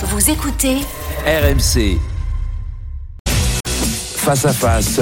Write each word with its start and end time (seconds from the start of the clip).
Vous 0.00 0.30
écoutez 0.30 0.76
RMC. 1.26 1.98
Face 4.14 4.44
à 4.44 4.52
face. 4.52 5.00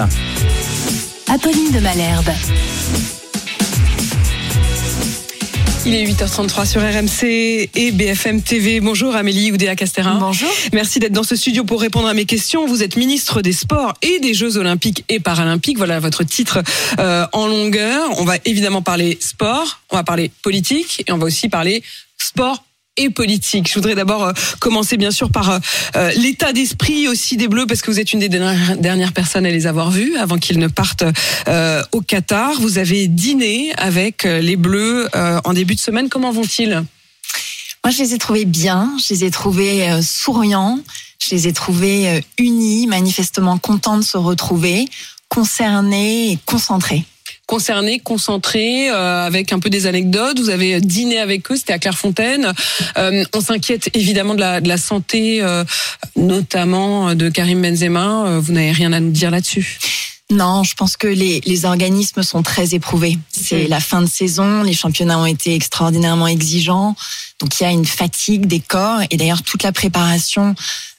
Apolline 1.29 1.71
de 1.71 1.80
Malherbe. 1.80 2.30
Il 5.85 5.95
est 5.95 6.06
8h33 6.06 6.67
sur 6.67 6.80
RMC 6.80 7.69
et 7.74 7.93
BFM 7.93 8.40
TV. 8.40 8.80
Bonjour 8.80 9.14
Amélie 9.14 9.53
Oudéa 9.53 9.77
Castéra. 9.77 10.14
Bonjour. 10.19 10.48
Merci 10.73 10.99
d'être 10.99 11.13
dans 11.13 11.25
ce 11.25 11.37
studio 11.37 11.65
pour 11.65 11.83
répondre 11.83 12.09
à 12.09 12.15
mes 12.15 12.25
questions. 12.25 12.67
Vous 12.67 12.83
êtes 12.83 12.97
ministre 12.97 13.43
des 13.43 13.53
Sports 13.53 13.93
et 14.01 14.19
des 14.21 14.33
Jeux 14.33 14.57
Olympiques 14.57 15.05
et 15.11 15.21
Paralympiques. 15.21 15.77
Voilà 15.77 16.01
votre 16.01 16.25
titre 16.25 16.63
euh, 16.99 17.27
en 17.35 17.49
longueur. 17.49 18.19
On 18.19 18.25
va 18.25 18.37
évidemment 18.47 18.81
parler 18.81 19.19
sport, 19.21 19.83
on 19.91 19.97
va 19.97 20.05
parler 20.05 20.33
politique 20.43 21.05
et 21.07 21.13
on 21.13 21.19
va 21.19 21.27
aussi 21.27 21.51
parler 21.51 21.83
sport 22.17 22.63
et 22.97 23.11
politique. 23.11 23.69
Je 23.69 23.75
voudrais 23.75 23.95
d'abord 23.95 24.25
euh, 24.25 24.33
commencer 24.59 24.96
bien 24.96 25.11
sûr 25.11 25.31
par 25.31 25.51
euh, 25.96 26.11
l'état 26.17 26.53
d'esprit 26.53 27.09
aussi 27.09 27.37
des 27.37 27.49
Bleus 27.49 27.67
parce 27.67 27.82
que 27.82 27.91
vous 27.91 28.00
êtes 28.00 28.13
une 28.13 28.21
des 28.21 28.29
dernières, 28.29 29.13
personnes 29.13 29.46
à 29.46 29.50
les 29.50 29.67
avoir 29.67 29.91
vus 29.91 30.17
avant 30.17 30.39
qu'ils 30.39 30.59
ne 30.59 30.68
partent 30.68 31.04
euh, 31.49 31.82
au 31.93 32.01
Qatar. 32.01 32.53
Vous 32.61 32.78
avez 32.78 33.09
dîné 33.09 33.73
avec 33.77 34.25
euh, 34.25 34.41
les 34.41 34.56
Bleus 34.56 35.09
euh, 35.14 35.41
en 35.45 35.53
début 35.53 35.75
de 35.75 35.81
semaine. 35.81 36.09
Comment 36.09 36.31
vont-ils? 36.31 36.84
Moi, 37.84 37.92
je 37.92 38.03
les 38.03 38.14
ai 38.14 38.19
trouvés 38.19 38.45
bien, 38.45 38.92
je 38.98 39.15
les 39.15 39.25
ai 39.25 39.31
trouvés 39.31 39.89
euh, 39.89 40.03
souriants, 40.03 40.81
je 41.19 41.34
les 41.34 41.47
ai 41.47 41.53
trouvés 41.53 42.09
euh, 42.09 42.20
unis, 42.39 42.89
manifestement 42.89 43.59
contents 43.59 43.97
de 43.97 44.03
se 44.03 44.17
retrouver, 44.17 44.89
concernés 45.28 46.33
et 46.33 46.39
concentrés. 46.45 47.05
Concernés, 47.47 48.00
concentrés, 48.00 48.91
euh, 48.91 49.27
avec 49.27 49.53
un 49.53 49.59
peu 49.59 49.70
des 49.70 49.87
anecdotes. 49.87 50.39
Vous 50.39 50.50
avez 50.50 50.81
dîné 50.81 51.19
avec 51.19 51.50
eux, 51.50 51.56
c'était 51.56 51.73
à 51.73 51.78
Clairefontaine. 51.78 52.53
Euh, 52.98 53.25
on 53.34 53.41
s'inquiète 53.41 53.89
évidemment 53.95 54.34
de 54.34 54.41
la, 54.41 54.61
de 54.61 54.69
la 54.69 54.77
santé, 54.77 55.42
euh, 55.42 55.64
notamment 56.17 57.14
de 57.14 57.28
Karim 57.28 57.62
Benzema. 57.62 58.27
Euh, 58.27 58.41
vous 58.41 58.53
n'avez 58.53 58.73
rien 58.73 58.93
à 58.93 59.01
nous 59.01 59.12
dire 59.12 59.31
là-dessus. 59.31 59.79
Non, 60.29 60.65
je 60.65 60.75
pense 60.75 60.97
que 60.97 61.07
les, 61.07 61.41
les 61.47 61.65
organismes 61.67 62.25
sont 62.25 62.43
très 62.43 62.75
éprouvés. 62.75 63.17
C'est 63.31 63.69
la 63.69 63.79
fin 63.79 64.03
de 64.03 64.09
saison, 64.09 64.65
les 64.65 64.73
championnats 64.73 65.20
ont 65.20 65.27
été 65.27 65.55
extraordinairement 65.55 66.27
exigeants, 66.27 66.97
donc 67.41 67.61
il 67.61 67.65
y 67.65 67.67
a 67.67 67.70
une 67.70 67.84
fatigue 67.84 68.47
des 68.47 68.61
corps. 68.61 69.01
Et 69.11 69.17
d'ailleurs 69.17 69.42
toute 69.42 69.62
la 69.62 69.73
préparation 69.73 70.55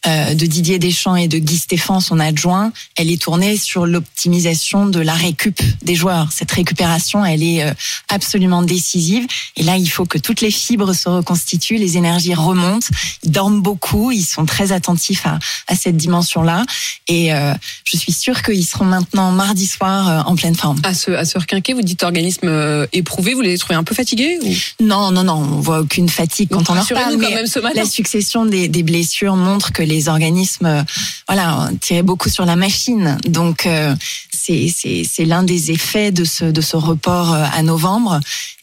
euh, 0.05 0.35
de 0.35 0.45
Didier 0.45 0.77
Deschamps 0.77 1.16
et 1.16 1.27
de 1.27 1.39
Guy 1.39 1.57
Stéphane, 1.57 1.99
son 1.99 2.19
adjoint, 2.19 2.71
elle 2.95 3.09
est 3.09 3.19
tournée 3.19 3.57
sur 3.57 3.88
l'optimisation 3.88 4.85
de 4.85 4.99
la 4.99 5.13
récup 5.13 5.59
des 5.81 5.95
joueurs. 5.95 6.31
Cette 6.31 6.52
récupération, 6.52 7.25
elle 7.25 7.41
est 7.41 7.63
euh, 7.63 7.73
absolument 8.08 8.61
décisive. 8.61 9.25
Et 9.55 9.63
là 9.63 9.77
il 9.77 9.88
faut 9.88 10.05
que 10.05 10.19
toutes 10.19 10.41
les 10.41 10.52
fibres 10.52 10.93
se 10.93 11.09
reconstituent, 11.09 11.77
les 11.77 11.97
énergies 11.97 12.35
remontent, 12.35 12.88
ils 13.23 13.31
dorment 13.31 13.61
beaucoup, 13.61 14.11
ils 14.11 14.23
sont 14.23 14.45
très 14.45 14.71
attentifs 14.71 15.25
à, 15.25 15.39
à 15.67 15.75
cette 15.75 15.97
dimension-là. 15.97 16.63
Et 17.08 17.33
euh, 17.33 17.53
je 17.83 17.97
suis 17.97 18.13
sûre 18.13 18.43
qu'ils 18.43 18.65
seront 18.65 18.85
maintenant 18.85 19.31
mardi 19.31 19.65
soir 19.65 20.27
en 20.27 20.35
pleine 20.35 20.55
forme. 20.55 20.80
À 20.83 20.93
ce, 20.93 21.09
à 21.11 21.25
ce 21.25 21.39
requinquer, 21.39 21.73
vous 21.73 21.81
dites 21.81 22.03
organisme 22.03 22.88
éprouvé, 22.93 23.33
vous 23.33 23.41
les 23.41 23.58
trouvez 23.58 23.75
un 23.75 23.83
peu 23.83 23.95
fatigués 23.95 24.38
ou... 24.43 24.53
Non, 24.83 25.11
non, 25.11 25.23
non, 25.23 25.33
on 25.33 25.59
voit 25.59 25.80
aucune 25.80 26.08
fatigue 26.08 26.27
quand 26.50 26.70
on 26.70 26.73
leur 26.73 26.88
parle. 26.88 26.97
rassurez-nous 26.97 27.22
quand 27.22 27.30
mais 27.30 27.36
même 27.36 27.47
ce 27.47 27.59
matin. 27.59 27.80
La 27.81 27.86
succession 27.86 28.45
des, 28.45 28.67
des 28.67 28.83
blessures 28.83 29.36
montre 29.36 29.72
que 29.72 29.83
les 29.83 30.09
organismes, 30.09 30.66
euh, 30.66 30.83
voilà, 31.28 31.70
tiraient 31.81 32.03
beaucoup 32.03 32.30
sur 32.30 32.45
la 32.45 32.56
machine. 32.56 33.17
Donc 33.28 33.66
euh, 33.66 33.95
c'est 34.38 35.25
l'un 35.25 35.43
des 35.43 35.71
effets 35.71 36.11
de 36.11 36.23
ce 36.23 36.45
de 36.45 36.61
ce 36.61 36.77
report 36.77 37.33
euh, 37.33 37.43
à 37.53 37.63
novembre. 37.63 38.19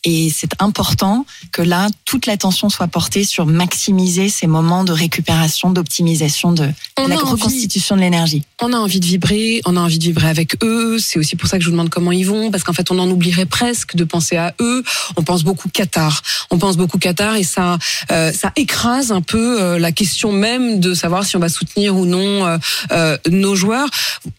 Et 0.07 0.31
c'est 0.35 0.51
important 0.61 1.25
que 1.51 1.63
là 1.63 1.89
toute 2.05 2.27
l'attention 2.27 2.69
soit 2.69 2.89
portée 2.89 3.25
sur 3.25 3.47
maximiser 3.47 4.29
ces 4.29 4.47
moments 4.47 4.85
de 4.85 4.93
récupération, 4.93 5.71
d'optimisation 5.71 6.53
de 6.53 6.65
la 6.99 7.05
envie- 7.05 7.17
reconstitution 7.17 7.97
de 7.97 8.03
l'énergie. 8.03 8.43
On 8.61 8.75
a 8.75 8.77
envie 8.77 9.01
de 9.01 9.07
vibrer, 9.07 9.63
on 9.65 9.77
a 9.77 9.81
envie 9.81 9.99
de 9.99 10.05
vibrer 10.05 10.29
avec 10.29 10.63
eux. 10.63 10.99
C'est 10.99 11.19
aussi 11.19 11.37
pour 11.37 11.49
ça 11.49 11.57
que 11.57 11.65
je 11.65 11.69
vous 11.69 11.73
demande 11.73 11.89
comment 11.89 12.13
ils 12.13 12.27
vont, 12.27 12.51
parce 12.51 12.65
qu'en 12.65 12.75
fait, 12.75 12.91
on 12.91 12.99
en 12.99 13.09
oublierait 13.11 13.47
presque 13.47 13.97
de 13.97 14.05
penser 14.05 14.37
à 14.37 14.55
eux. 14.61 14.85
On 15.17 15.23
pense 15.23 15.43
beaucoup 15.43 15.71
Qatar. 15.71 16.21
On 16.51 16.59
pense 16.59 16.77
beaucoup 16.77 16.99
Qatar 16.99 17.37
et 17.37 17.43
ça, 17.45 17.79
euh, 18.11 18.31
ça 18.33 18.53
écrase 18.57 19.11
un 19.11 19.23
peu 19.23 19.61
euh, 19.63 19.79
la 19.79 19.91
question 19.93 20.33
même 20.33 20.81
de 20.81 20.93
savoir 20.93 21.25
si 21.25 21.37
on 21.37 21.41
va 21.41 21.49
soutenir 21.49 21.97
ou 21.97 22.05
non 22.05 22.59
euh, 22.91 23.17
nos 23.31 23.55
joueurs. 23.55 23.89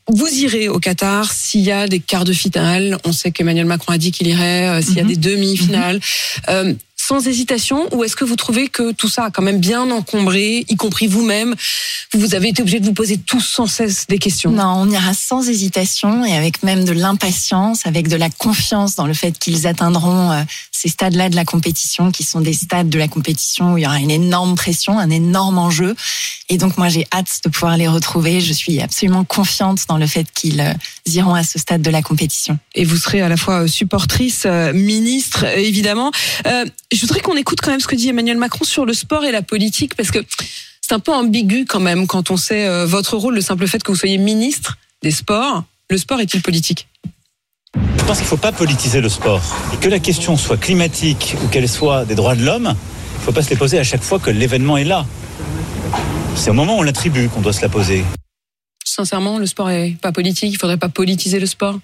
Vous 0.07 0.28
irez 0.28 0.69
au 0.69 0.79
Qatar 0.79 1.25
s'il 1.31 1.62
y 1.62 1.72
a 1.72 1.88
des 1.88 2.00
quarts 2.00 2.25
de 2.25 2.34
finale. 2.34 2.97
On 3.06 3.12
sait 3.12 3.31
qu'Emmanuel 3.31 3.66
Macron 3.66 3.94
a 3.94 3.97
dit 3.97 4.12
qu'il 4.12 4.28
irait 4.28 4.68
euh, 4.68 4.81
s'il 4.81 4.96
y 4.96 5.00
a 5.00 5.03
Mhm. 5.03 5.09
des 5.09 5.16
demi-finales. 5.18 6.00
Euh, 6.50 6.74
sans 7.07 7.27
hésitation 7.27 7.88
ou 7.93 8.03
est-ce 8.03 8.16
que 8.16 8.25
vous 8.25 8.35
trouvez 8.35 8.67
que 8.67 8.91
tout 8.91 9.07
ça 9.07 9.25
a 9.25 9.31
quand 9.31 9.41
même 9.41 9.59
bien 9.59 9.89
encombré, 9.91 10.66
y 10.67 10.75
compris 10.75 11.07
vous-même? 11.07 11.55
Vous 12.13 12.33
avez 12.33 12.49
été 12.49 12.61
obligé 12.61 12.79
de 12.79 12.85
vous 12.85 12.93
poser 12.93 13.17
tous 13.17 13.41
sans 13.41 13.67
cesse 13.67 14.07
des 14.07 14.17
questions. 14.17 14.51
Non, 14.51 14.73
on 14.77 14.89
ira 14.89 15.13
sans 15.13 15.47
hésitation 15.47 16.25
et 16.25 16.35
avec 16.35 16.63
même 16.63 16.85
de 16.85 16.93
l'impatience, 16.93 17.85
avec 17.85 18.07
de 18.07 18.16
la 18.16 18.29
confiance 18.29 18.95
dans 18.95 19.07
le 19.07 19.13
fait 19.13 19.38
qu'ils 19.38 19.67
atteindront 19.67 20.31
euh, 20.31 20.41
ces 20.71 20.89
stades-là 20.89 21.29
de 21.29 21.35
la 21.35 21.45
compétition, 21.45 22.11
qui 22.11 22.23
sont 22.23 22.41
des 22.41 22.53
stades 22.53 22.89
de 22.89 22.99
la 22.99 23.07
compétition 23.07 23.73
où 23.73 23.77
il 23.77 23.83
y 23.83 23.87
aura 23.87 23.99
une 23.99 24.11
énorme 24.11 24.55
pression, 24.55 24.97
un 24.97 25.09
énorme 25.09 25.57
enjeu. 25.57 25.95
Et 26.49 26.57
donc 26.57 26.77
moi, 26.77 26.89
j'ai 26.89 27.07
hâte 27.13 27.41
de 27.43 27.49
pouvoir 27.49 27.77
les 27.77 27.87
retrouver. 27.87 28.41
Je 28.41 28.53
suis 28.53 28.81
absolument 28.81 29.23
confiante 29.23 29.85
dans 29.87 29.97
le 29.97 30.07
fait 30.07 30.27
qu'ils 30.31 30.61
euh, 30.61 30.73
iront 31.05 31.35
à 31.35 31.43
ce 31.43 31.59
stade 31.59 31.81
de 31.81 31.89
la 31.89 32.01
compétition. 32.01 32.57
et 32.73 32.83
vous 32.83 32.97
serez 32.97 33.22
à 33.22 33.29
la 33.29 33.37
fois 33.37 33.67
supportrice, 33.67 34.43
euh, 34.45 34.73
ministre, 34.73 35.45
évidemment. 35.57 36.11
Euh, 36.45 36.66
je 36.95 37.01
voudrais 37.01 37.22
qu'on 37.22 37.35
écoute 37.35 37.59
quand 37.61 37.72
même 37.72 37.79
ce 37.79 37.88
que 37.88 37.95
dit 37.95 38.09
Emmanuel 38.09 38.38
Macron 38.38 38.66
sur 38.66 38.85
le 38.85 38.94
sport 38.94 39.25
et 39.25 39.31
la 39.31 39.41
politique, 39.41 39.95
parce 39.95 40.11
que 40.11 40.19
c'est 40.81 40.94
un 40.94 41.00
peu 41.00 41.13
ambigu 41.13 41.66
quand 41.66 41.79
même 41.79 42.07
quand 42.07 42.31
on 42.31 42.38
sait 42.38 42.67
euh, 42.67 42.85
votre 42.85 43.17
rôle, 43.17 43.35
le 43.35 43.41
simple 43.41 43.67
fait 43.67 43.81
que 43.83 43.91
vous 43.91 43.97
soyez 43.97 44.17
ministre 44.17 44.78
des 45.01 45.11
Sports. 45.11 45.63
Le 45.89 45.97
sport 45.97 46.19
est-il 46.19 46.41
politique? 46.41 46.88
Je 47.75 48.03
pense 48.03 48.17
qu'il 48.17 48.25
ne 48.25 48.29
faut 48.29 48.38
pas 48.38 48.51
politiser 48.51 49.01
le 49.01 49.09
sport. 49.09 49.41
Et 49.73 49.78
que 49.78 49.89
la 49.89 50.00
question 50.00 50.38
soit 50.38 50.57
climatique 50.57 51.35
ou 51.44 51.47
qu'elle 51.47 51.67
soit 51.67 52.05
des 52.05 52.16
droits 52.16 52.35
de 52.35 52.44
l'homme, 52.44 52.75
il 52.75 53.19
ne 53.19 53.23
faut 53.23 53.31
pas 53.31 53.41
se 53.41 53.50
les 53.50 53.55
poser 53.55 53.78
à 53.79 53.84
chaque 53.84 54.03
fois 54.03 54.19
que 54.19 54.29
l'événement 54.29 54.78
est 54.78 54.84
là. 54.84 55.05
C'est 56.35 56.50
au 56.50 56.53
moment 56.53 56.78
où 56.78 56.79
on 56.79 56.84
l'attribue 56.84 57.29
qu'on 57.29 57.41
doit 57.41 57.53
se 57.53 57.61
la 57.61 57.69
poser. 57.69 58.03
Sincèrement, 58.85 59.39
le 59.39 59.45
sport 59.47 59.69
est 59.69 59.95
pas 60.01 60.11
politique. 60.11 60.51
Il 60.53 60.57
faudrait 60.57 60.78
pas 60.78 60.89
politiser 60.89 61.39
le 61.39 61.45
sport? 61.45 61.79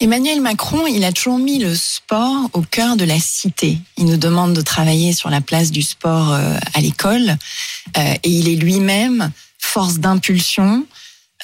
Emmanuel 0.00 0.40
Macron, 0.40 0.86
il 0.86 1.02
a 1.02 1.10
toujours 1.10 1.40
mis 1.40 1.58
le 1.58 1.74
sport 1.74 2.50
au 2.52 2.62
cœur 2.62 2.96
de 2.96 3.04
la 3.04 3.18
cité. 3.18 3.78
Il 3.96 4.04
nous 4.04 4.16
demande 4.16 4.54
de 4.54 4.60
travailler 4.60 5.12
sur 5.12 5.28
la 5.28 5.40
place 5.40 5.72
du 5.72 5.82
sport 5.82 6.32
euh, 6.32 6.56
à 6.72 6.80
l'école 6.80 7.36
euh, 7.96 8.14
et 8.22 8.30
il 8.30 8.48
est 8.48 8.54
lui-même 8.54 9.32
force 9.58 9.98
d'impulsion 9.98 10.86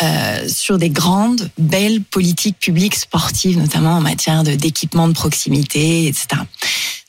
euh, 0.03 0.49
sur 0.49 0.79
des 0.79 0.89
grandes, 0.89 1.51
belles 1.59 2.01
politiques 2.01 2.61
publiques 2.61 2.95
sportives, 2.95 3.59
notamment 3.59 3.97
en 3.97 4.01
matière 4.01 4.45
d'équipement 4.45 5.09
de, 5.09 5.15
proximité, 5.15 6.07
etc. 6.07 6.41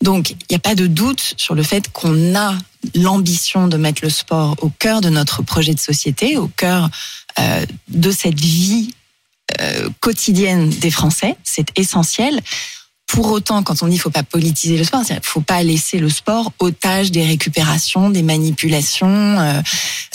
Donc, 0.01 0.31
il 0.31 0.37
n'y 0.49 0.55
a 0.55 0.59
pas 0.59 0.73
de 0.73 0.87
doute 0.87 1.35
sur 1.37 1.53
le 1.53 1.61
fait 1.61 1.91
qu'on 1.91 2.35
a 2.35 2.57
l'ambition 2.95 3.67
de 3.67 3.77
mettre 3.77 4.03
le 4.03 4.09
sport 4.09 4.55
au 4.61 4.69
cœur 4.69 4.99
de 4.99 5.09
notre 5.09 5.43
projet 5.43 5.75
de 5.75 5.79
société, 5.79 6.37
au 6.37 6.47
cœur 6.47 6.89
de 7.89 8.11
cette 8.11 8.39
vie 8.39 8.93
euh, 9.61 9.89
quotidienne 9.99 10.69
des 10.69 10.91
Français. 10.91 11.35
C'est 11.43 11.67
essentiel. 11.77 12.41
Pour 13.07 13.31
autant, 13.31 13.61
quand 13.61 13.83
on 13.83 13.85
dit 13.85 13.93
qu'il 13.93 14.01
faut 14.01 14.09
pas 14.09 14.23
politiser 14.23 14.77
le 14.77 14.83
sport, 14.83 15.03
il 15.07 15.19
faut 15.21 15.39
pas 15.39 15.61
laisser 15.61 15.99
le 15.99 16.09
sport 16.09 16.51
otage 16.57 17.11
des 17.11 17.23
récupérations, 17.23 18.09
des 18.09 18.23
manipulations, 18.23 19.07
euh, 19.39 19.61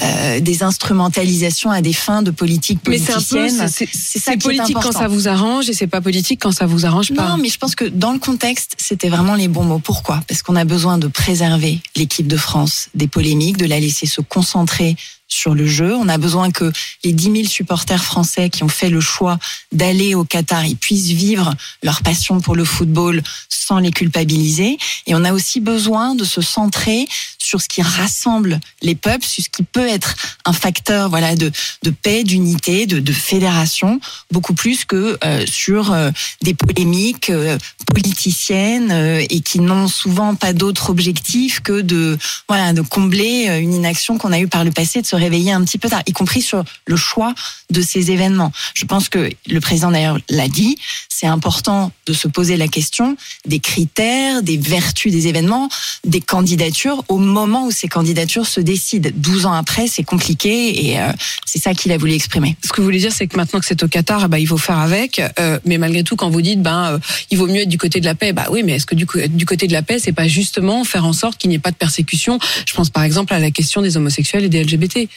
euh, 0.03 0.41
des 0.41 0.65
instrumentalisations 0.65 1.71
à 1.71 1.83
des 1.83 1.93
fins 1.93 2.23
de 2.23 2.33
politique 2.33 2.81
Mais 2.89 2.99
c'est 2.99 3.13
politicienne. 3.13 3.69
c'est- 3.69 3.89
c'est 3.93 4.19
ça 4.19 4.33
c'est 4.33 4.39
qui 4.39 4.49
est 4.49 4.57
politique 4.57 4.77
quand 4.83 4.91
ça 4.93 5.07
vous 5.07 5.29
arrange 5.29 5.71
et 5.71 5.73
c'est 5.73 5.87
pas 5.87 6.01
politique 6.01 6.41
quand 6.43 6.51
ça 6.51 6.67
vous 6.67 6.85
arrange 6.85 7.15
pas. 7.15 7.29
Non, 7.29 7.37
mais 7.37 7.49
je 7.49 7.59
pense 7.59 7.77
que 7.77 7.85
dans 7.85 8.13
le 8.13 8.19
contexte, 8.19 8.75
c'était 8.77 9.09
vraiment 9.09 9.37
les 9.37 9.47
bons 9.49 9.65
mots. 9.65 9.79
Pourquoi? 9.79 10.21
Parce 10.27 10.43
qu'on 10.43 10.57
a 10.57 10.65
besoin 10.65 10.99
de 10.99 11.07
préserver 11.07 11.81
l'équipe 11.95 12.27
de 12.27 12.37
France 12.37 12.89
des 12.97 13.07
polémiques, 13.07 13.57
de 13.57 13.67
la 13.67 13.79
laisser 13.79 14.07
se 14.07 14.21
concentrer 14.21 14.97
sur 15.31 15.55
le 15.55 15.67
jeu. 15.67 15.95
On 15.95 16.09
a 16.09 16.19
besoin 16.19 16.51
que 16.51 16.71
les 17.05 17.13
10 17.13 17.23
000 17.33 17.45
supporters 17.45 18.05
français 18.05 18.51
qui 18.51 18.63
ont 18.63 18.69
fait 18.69 18.91
le 18.91 19.01
choix 19.01 19.39
d'aller 19.73 20.15
au 20.15 20.25
Qatar, 20.25 20.67
ils 20.67 20.77
puissent 20.77 21.07
vivre 21.07 21.55
leur 21.83 22.03
passion 22.03 22.41
pour 22.41 22.55
le 22.55 22.65
football 22.65 23.23
sans 23.49 23.79
les 23.79 23.93
culpabiliser. 23.93 24.77
Et 25.07 25.15
on 25.15 25.25
a 25.25 25.33
aussi 25.33 25.61
besoin 25.61 26.15
de 26.15 26.25
se 26.25 26.43
centrer 26.43 27.09
sur 27.39 27.61
ce 27.61 27.69
qui 27.69 27.83
rassemble 27.83 28.61
les 28.83 28.95
peuples, 28.95 29.25
sur 29.25 29.43
ce 29.43 29.49
qui 29.49 29.63
peut 29.63 29.87
être 29.87 30.15
un 30.45 30.53
facteur 30.53 31.09
voilà 31.09 31.37
de, 31.37 31.51
de 31.83 31.91
paix, 31.91 32.25
d'unité, 32.25 32.87
de, 32.87 33.01
de 33.01 33.13
fédération, 33.13 34.01
beaucoup 34.31 34.55
plus 34.55 34.85
que 34.85 35.19
euh, 35.25 35.47
sur 35.47 35.93
euh, 35.93 36.11
des 36.43 36.55
polémiques 36.55 37.31
euh, 37.31 37.59
politiciennes 37.87 38.93
et 39.29 39.41
qui 39.41 39.61
n'ont 39.61 39.89
souvent 39.89 40.35
pas 40.35 40.53
d'autre 40.53 40.91
objectif 40.91 41.61
que 41.61 41.81
de 41.81 42.19
voilà 42.49 42.73
de 42.73 42.83
combler 42.83 43.47
une 43.61 43.75
inaction 43.75 44.19
qu'on 44.19 44.33
a 44.33 44.39
eue 44.39 44.49
par 44.49 44.65
le 44.65 44.71
passé, 44.71 45.03
réveiller 45.21 45.53
un 45.53 45.63
petit 45.65 45.79
peu 45.79 45.89
tard, 45.89 46.03
y 46.07 46.13
compris 46.13 46.43
sur 46.43 46.65
le 46.87 46.97
choix 46.97 47.35
de 47.71 47.81
ces 47.81 48.11
événements. 48.11 48.53
Je 48.75 48.85
pense 48.85 49.09
que 49.09 49.31
le 49.47 49.61
président 49.61 49.91
d'ailleurs 49.91 50.19
l'a 50.29 50.49
dit, 50.49 50.77
c'est 51.09 51.27
important 51.27 51.93
de 52.07 52.13
se 52.13 52.29
poser 52.29 52.57
la 52.57 52.67
question 52.67 53.17
des 53.47 53.61
critères, 53.61 54.43
des 54.43 54.57
vertus 54.57 55.13
des 55.13 55.29
événements, 55.29 55.69
des 56.05 56.21
candidatures 56.21 57.05
au 57.09 57.19
moment 57.19 57.67
où 57.67 57.71
ces 57.71 57.89
candidatures 57.89 58.47
se 58.47 58.61
décident. 58.61 59.11
12 59.15 59.47
ans 59.47 59.53
après, 59.53 59.87
c'est 59.87 60.03
compliqué 60.03 60.87
et 60.87 60.99
euh, 60.99 61.13
c'est 61.45 61.61
ça 61.61 61.75
qu'il 61.75 61.93
a 61.93 61.99
voulu 61.99 62.15
exprimer. 62.15 62.57
Ce 62.65 62.71
que 62.71 62.81
vous 62.81 62.85
voulez 62.85 62.99
dire, 62.99 63.13
c'est 63.13 63.27
que 63.27 63.37
maintenant 63.37 63.61
que 63.61 63.67
c'est 63.67 63.83
au 63.83 63.89
Qatar, 63.89 64.29
bah, 64.31 64.39
il 64.39 64.47
faut 64.47 64.57
faire 64.57 64.79
avec. 64.79 65.21
Euh, 65.39 65.59
mais 65.67 65.77
malgré 65.77 66.03
tout, 66.05 66.17
quand 66.17 66.31
vous 66.31 66.41
dites, 66.41 66.63
ben, 66.63 66.93
euh, 66.93 66.99
il 67.31 67.37
vaut 67.37 67.47
mieux 67.47 67.63
être 67.63 67.69
du 67.69 67.79
côté 67.79 68.01
de 68.01 68.07
la 68.07 68.15
paix, 68.15 68.33
bah 68.33 68.47
oui, 68.51 68.63
mais 68.65 68.73
est-ce 68.73 68.87
que 68.87 68.95
du 68.95 69.07
côté 69.47 69.67
de 69.67 69.73
la 69.73 69.83
paix, 69.83 69.99
c'est 69.99 70.13
pas 70.13 70.27
justement 70.27 70.85
faire 70.85 71.05
en 71.05 71.13
sorte 71.13 71.39
qu'il 71.39 71.51
n'y 71.51 71.57
ait 71.57 71.61
pas 71.61 71.71
de 71.71 71.77
persécution? 71.77 72.39
Je 72.67 72.73
pense 72.73 72.89
par 72.89 73.03
exemple 73.03 73.35
à 73.35 73.39
la 73.39 73.51
question 73.51 73.83
des 73.83 73.99
homosexuels 73.99 74.45
et 74.45 74.49
des 74.49 74.65
LGBT. 74.65 75.10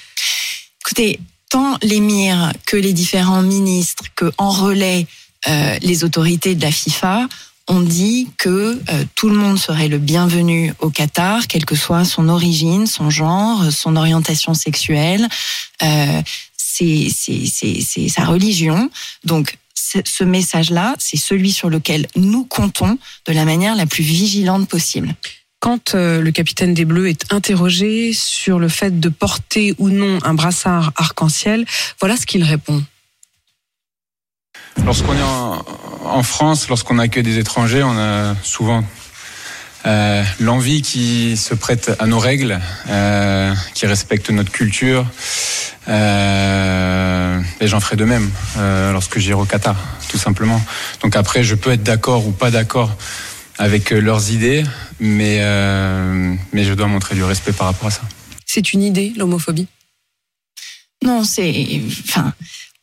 Écoutez, 0.81 1.19
tant 1.50 1.78
l'émir 1.81 2.51
que 2.66 2.78
les 2.78 2.94
différents 2.94 3.42
ministres, 3.42 4.04
que 4.16 4.31
en 4.38 4.50
relais 4.50 5.07
euh, 5.48 5.78
les 5.81 6.04
autorités 6.04 6.56
de 6.56 6.62
la 6.62 6.72
FIFA 6.72 7.28
ont 7.68 7.81
dit 7.81 8.30
que 8.38 8.50
euh, 8.90 9.06
tout 9.16 9.30
le 9.30 9.36
monde 9.36 9.57
serait 9.57 9.88
le 9.88 9.98
bienvenu 9.98 10.74
au 10.80 10.90
Qatar, 10.90 11.48
quelle 11.48 11.66
que 11.66 11.75
soit 11.75 12.06
son 12.06 12.28
origine, 12.28 12.88
son 12.88 13.10
genre, 13.10 13.72
son 13.72 13.95
orientation 13.95 14.54
sexuelle, 14.54 15.28
euh, 15.81 16.22
sa 16.57 18.25
religion. 18.25 18.89
Donc 19.24 19.57
ce 19.75 20.24
message-là, 20.24 20.96
c'est 20.98 21.18
celui 21.18 21.51
sur 21.51 21.69
lequel 21.69 22.07
nous 22.16 22.46
comptons 22.46 22.98
de 23.28 23.34
la 23.34 23.46
manière 23.46 23.75
la 23.75 23.86
plus 23.86 24.04
vigilante 24.04 24.68
possible. 24.68 25.16
Quand 25.63 25.95
euh, 25.95 26.19
le 26.19 26.31
capitaine 26.31 26.74
des 26.74 26.83
Bleus 26.83 27.07
est 27.07 27.31
interrogé 27.31 28.12
sur 28.12 28.60
le 28.60 28.68
fait 28.68 29.00
de 29.00 29.07
porter 29.07 29.74
ou 29.77 29.88
non 29.88 30.19
un 30.25 30.33
brassard 30.33 30.92
arc-en-ciel, 30.98 31.63
voilà 32.01 32.18
ce 32.18 32.25
qu'il 32.25 32.44
répond. 32.44 32.83
Lorsqu'on 34.83 35.13
est 35.13 35.24
en, 36.04 36.21
France, 36.21 36.68
lorsqu'on 36.68 37.00
accueille 37.00 37.24
des 37.24 37.39
étrangers, 37.39 37.81
on 37.81 37.98
a 37.98 38.36
souvent 38.44 38.83
euh, 39.86 40.21
l'envie 40.42 40.81
qui 40.81 41.38
se 41.38 41.54
prête 41.54 41.94
à 41.98 42.07
nos 42.07 42.19
règles, 42.19 42.60
euh, 42.89 43.54
qui 43.74 43.86
respecte 43.86 44.31
notre 44.31 44.51
culture. 44.51 45.06
Et 45.88 45.92
j'en 47.68 47.80
ferai 47.80 47.95
de 47.95 48.04
même 48.04 48.30
lorsque 48.92 49.18
j'irai 49.18 49.39
au 49.39 49.45
Qatar, 49.45 49.77
tout 50.10 50.18
simplement. 50.18 50.62
Donc 51.01 51.15
après, 51.15 51.45
je 51.45 51.56
peux 51.56 51.71
être 51.71 51.83
d'accord 51.83 52.27
ou 52.27 52.31
pas 52.31 52.51
d'accord 52.51 52.98
avec 53.63 53.92
leurs 53.92 54.31
idées, 54.31 54.63
mais, 55.00 55.39
mais 56.51 56.63
je 56.63 56.74
dois 56.74 56.88
montrer 56.88 57.15
du 57.15 57.24
respect 57.24 57.54
par 57.54 57.68
rapport 57.68 57.88
à 57.88 57.92
ça. 57.92 58.01
C'est 58.45 58.74
une 58.74 58.83
idée, 58.83 59.13
l'homophobie? 59.15 59.68
Non, 61.04 61.24
c'est... 61.24 61.81
Enfin, 62.07 62.33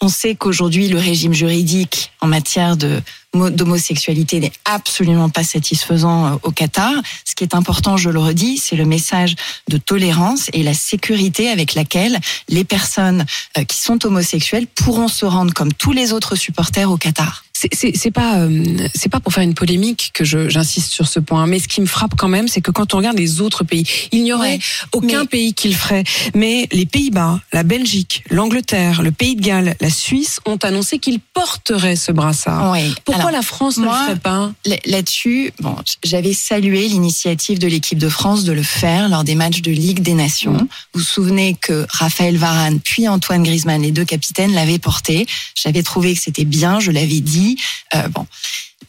on 0.00 0.08
sait 0.08 0.34
qu'aujourd'hui, 0.34 0.88
le 0.88 0.98
régime 0.98 1.34
juridique 1.34 2.10
en 2.20 2.26
matière 2.26 2.76
de 2.76 3.02
d'homosexualité 3.32 4.40
n'est 4.40 4.52
absolument 4.64 5.28
pas 5.28 5.44
satisfaisant 5.44 6.26
euh, 6.26 6.36
au 6.42 6.50
Qatar. 6.50 6.92
Ce 7.24 7.36
qui 7.36 7.44
est 7.44 7.54
important, 7.54 7.96
je 7.96 8.10
le 8.10 8.18
redis, 8.18 8.58
c'est 8.58 8.74
le 8.74 8.84
message 8.84 9.36
de 9.68 9.76
tolérance 9.76 10.50
et 10.52 10.64
la 10.64 10.74
sécurité 10.74 11.48
avec 11.48 11.74
laquelle 11.74 12.18
les 12.48 12.64
personnes 12.64 13.24
euh, 13.56 13.62
qui 13.62 13.78
sont 13.78 14.04
homosexuelles 14.04 14.66
pourront 14.66 15.06
se 15.06 15.26
rendre 15.26 15.54
comme 15.54 15.72
tous 15.72 15.92
les 15.92 16.12
autres 16.12 16.34
supporters 16.34 16.90
au 16.90 16.96
Qatar 16.96 17.44
c'est 17.72 18.10
pas 18.10 18.38
euh, 18.38 18.88
c'est 18.94 19.08
pas 19.08 19.20
pour 19.20 19.32
faire 19.32 19.42
une 19.42 19.54
polémique 19.54 20.10
que 20.14 20.24
j'insiste 20.24 20.92
sur 20.92 21.08
ce 21.08 21.20
point, 21.20 21.46
mais 21.46 21.58
ce 21.58 21.68
qui 21.68 21.80
me 21.80 21.86
frappe 21.86 22.14
quand 22.16 22.28
même, 22.28 22.48
c'est 22.48 22.60
que 22.60 22.70
quand 22.70 22.94
on 22.94 22.98
regarde 22.98 23.18
les 23.18 23.40
autres 23.40 23.64
pays, 23.64 23.86
il 24.12 24.22
n'y 24.22 24.32
aurait 24.32 24.58
aucun 24.92 25.26
pays 25.26 25.54
qui 25.54 25.68
le 25.68 25.74
ferait, 25.74 26.04
mais 26.34 26.68
les 26.72 26.86
Pays-Bas, 26.86 27.40
la 27.52 27.62
Belgique, 27.62 28.24
l'Angleterre, 28.30 29.02
le 29.02 29.12
Pays 29.12 29.36
de 29.36 29.42
Galles, 29.42 29.74
la 29.80 29.90
Suisse 29.90 30.40
ont 30.46 30.58
annoncé 30.62 30.98
qu'ils 30.98 31.20
porteraient 31.20 31.96
ce 31.96 32.12
brassard. 32.12 32.76
Pourquoi 33.04 33.30
la 33.30 33.42
France 33.42 33.78
ne 33.78 33.84
le 33.84 33.90
ferait 33.90 34.16
pas? 34.16 34.52
Là-dessus, 34.86 35.52
bon, 35.60 35.76
j'avais 36.02 36.32
salué 36.32 36.88
l'initiative 36.88 37.58
de 37.58 37.66
l'équipe 37.66 37.98
de 37.98 38.08
France 38.08 38.44
de 38.44 38.52
le 38.52 38.62
faire 38.62 39.08
lors 39.08 39.24
des 39.24 39.34
matchs 39.34 39.62
de 39.62 39.70
Ligue 39.70 40.00
des 40.00 40.14
Nations. 40.14 40.52
Mmh. 40.52 40.68
Vous 40.94 41.00
vous 41.00 41.06
souvenez 41.06 41.56
que 41.60 41.86
Raphaël 41.88 42.36
Varane 42.36 42.80
puis 42.80 43.08
Antoine 43.08 43.42
Griezmann, 43.42 43.82
les 43.82 43.92
deux 43.92 44.04
capitaines, 44.04 44.52
l'avaient 44.54 44.78
porté. 44.78 45.26
J'avais 45.54 45.82
trouvé 45.82 46.14
que 46.14 46.20
c'était 46.20 46.44
bien, 46.44 46.80
je 46.80 46.90
l'avais 46.90 47.20
dit 47.20 47.49
euh, 47.94 48.08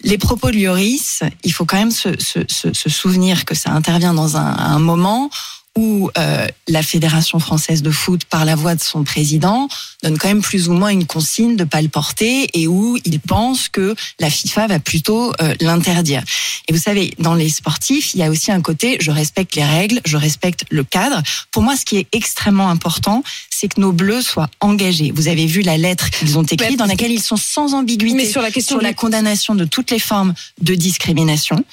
les 0.03 0.17
propos 0.17 0.51
de 0.51 0.57
Lloris, 0.57 1.21
il 1.43 1.53
faut 1.53 1.65
quand 1.65 1.77
même 1.77 1.91
se, 1.91 2.09
souvenir 2.89 3.45
que 3.45 3.55
ça 3.55 3.71
intervient 3.71 4.13
dans 4.13 4.37
un 4.37 4.79
moment 4.79 5.29
où 5.77 6.09
euh, 6.18 6.47
la 6.68 6.83
Fédération 6.83 7.39
française 7.39 7.81
de 7.81 7.91
foot, 7.91 8.25
par 8.25 8.44
la 8.44 8.56
voix 8.56 8.75
de 8.75 8.81
son 8.81 9.03
président, 9.03 9.69
donne 10.03 10.18
quand 10.18 10.27
même 10.27 10.41
plus 10.41 10.68
ou 10.68 10.73
moins 10.73 10.89
une 10.89 11.06
consigne 11.06 11.56
de 11.56 11.63
pas 11.63 11.81
le 11.81 11.88
porter 11.88 12.50
et 12.53 12.68
où 12.68 12.97
il 13.06 13.19
pense 13.21 13.69
que 13.69 13.95
la 14.19 14.29
FIFA 14.29 14.68
va 14.68 14.79
plutôt 14.79 15.31
euh, 15.41 15.56
l'interdire. 15.62 16.23
Et 16.68 16.73
vous 16.73 16.79
savez, 16.79 17.13
dans 17.19 17.35
les 17.35 17.50
sportifs, 17.50 18.13
il 18.13 18.19
y 18.19 18.23
a 18.23 18.29
aussi 18.29 18.51
un 18.51 18.62
côté 18.62 18.97
je 19.00 19.12
respecte 19.12 19.56
les 19.56 19.63
règles, 19.63 20.01
je 20.06 20.18
respecte 20.18 20.65
le 20.69 20.83
cadre. 20.83 21.21
Pour 21.51 21.63
moi, 21.63 21.77
ce 21.77 21.85
qui 21.85 21.97
est 21.97 22.07
extrêmement 22.12 22.69
important, 22.69 23.24
c'est 23.50 23.69
que 23.69 23.79
nos 23.79 23.94
bleus 23.94 24.21
soient 24.21 24.50
engagés. 24.59 25.12
Vous 25.15 25.29
avez 25.29 25.45
vu 25.45 25.62
la 25.62 25.77
lettre 25.77 26.09
qu'ils 26.09 26.38
ont 26.38 26.44
écrite 26.44 26.77
dans 26.77 26.85
laquelle 26.85 27.12
ils 27.12 27.21
sont 27.21 27.38
sans 27.38 27.74
ambiguïté 27.74 28.17
Mais 28.17 28.25
sur 28.25 28.41
la 28.41 28.51
question 28.51 28.75
sur 28.75 28.81
la 28.81 28.94
condamnation 28.94 29.56
de 29.56 29.65
toutes 29.65 29.91
les 29.91 30.00
formes 30.00 30.33
de 30.62 30.75
discrimination. 30.75 31.63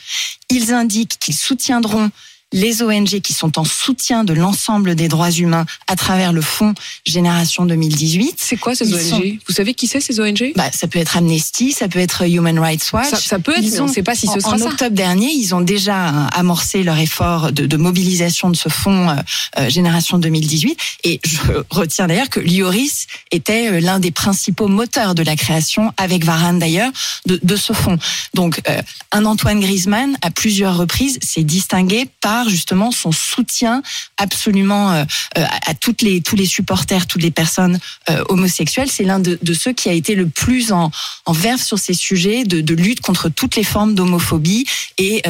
Ils 0.50 0.72
indiquent 0.72 1.18
qu'ils 1.18 1.34
soutiendront 1.34 2.10
les 2.52 2.82
ONG 2.82 3.20
qui 3.20 3.32
sont 3.32 3.58
en 3.58 3.64
soutien 3.64 4.24
de 4.24 4.32
l'ensemble 4.32 4.94
des 4.94 5.08
droits 5.08 5.30
humains 5.30 5.66
à 5.86 5.96
travers 5.96 6.32
le 6.32 6.40
fonds 6.40 6.74
Génération 7.04 7.66
2018. 7.66 8.36
C'est 8.38 8.56
quoi 8.56 8.74
ces 8.74 8.92
ONG 8.94 9.38
Vous 9.46 9.54
savez 9.54 9.74
qui 9.74 9.86
c'est 9.86 10.00
ces 10.00 10.20
ONG 10.20 10.52
bah, 10.56 10.70
Ça 10.72 10.86
peut 10.86 10.98
être 10.98 11.16
Amnesty, 11.16 11.72
ça 11.72 11.88
peut 11.88 11.98
être 11.98 12.26
Human 12.26 12.58
Rights 12.58 12.90
Watch. 12.92 13.10
Ça, 13.10 13.38
peut 13.38 13.52
être, 13.52 13.70
mais 13.70 13.80
on 13.80 13.86
ne 13.86 13.92
sait 13.92 14.02
pas 14.02 14.14
si 14.14 14.26
ce 14.26 14.40
sera 14.40 14.56
en, 14.56 14.62
en 14.62 14.66
octobre 14.66 14.96
dernier, 14.96 15.30
ils 15.30 15.54
ont 15.54 15.60
déjà 15.60 16.08
amorcé 16.28 16.82
leur 16.82 16.98
effort 16.98 17.52
de, 17.52 17.66
de 17.66 17.76
mobilisation 17.76 18.50
de 18.50 18.56
ce 18.56 18.68
fonds 18.68 19.10
euh, 19.10 19.14
euh 19.58 19.68
Génération 19.68 20.18
2018. 20.18 20.78
Et 21.04 21.20
je 21.24 21.38
retiens 21.70 22.06
d'ailleurs 22.06 22.30
que 22.30 22.40
Lioris 22.40 23.06
était 23.30 23.68
euh, 23.68 23.80
l'un 23.80 23.98
des 23.98 24.10
principaux 24.10 24.68
moteurs 24.68 25.14
de 25.14 25.22
la 25.22 25.36
création, 25.36 25.92
avec 25.96 26.24
Varane 26.24 26.58
d'ailleurs, 26.58 26.90
de, 27.26 27.38
de, 27.42 27.56
ce 27.56 27.72
fonds. 27.72 27.98
Donc, 28.34 28.60
euh, 28.68 28.80
un 29.12 29.24
Antoine 29.24 29.60
Griezmann, 29.60 30.16
à 30.22 30.30
plusieurs 30.30 30.76
reprises, 30.76 31.18
s'est 31.22 31.42
distingué 31.42 32.06
par 32.20 32.37
justement 32.46 32.90
son 32.90 33.12
soutien 33.12 33.82
absolument 34.16 34.92
euh, 34.92 35.04
euh, 35.38 35.44
à 35.66 35.74
toutes 35.74 36.02
les 36.02 36.20
tous 36.20 36.36
les 36.36 36.46
supporters, 36.46 37.06
toutes 37.06 37.22
les 37.22 37.30
personnes 37.30 37.78
euh, 38.10 38.22
homosexuelles. 38.28 38.90
C'est 38.90 39.04
l'un 39.04 39.20
de, 39.20 39.38
ceux 39.54 39.72
qui 39.72 39.88
a 39.88 39.92
été 39.92 40.14
le 40.14 40.28
plus 40.28 40.72
en, 40.72 40.90
en 41.24 41.32
verve 41.32 41.60
sur 41.60 41.78
ces 41.78 41.94
sujets 41.94 42.44
de, 42.44 42.74
lutte 42.74 43.00
contre 43.00 43.28
toutes 43.28 43.56
les 43.56 43.64
formes 43.64 43.94
d'homophobie 43.94 44.66
et. 44.98 45.22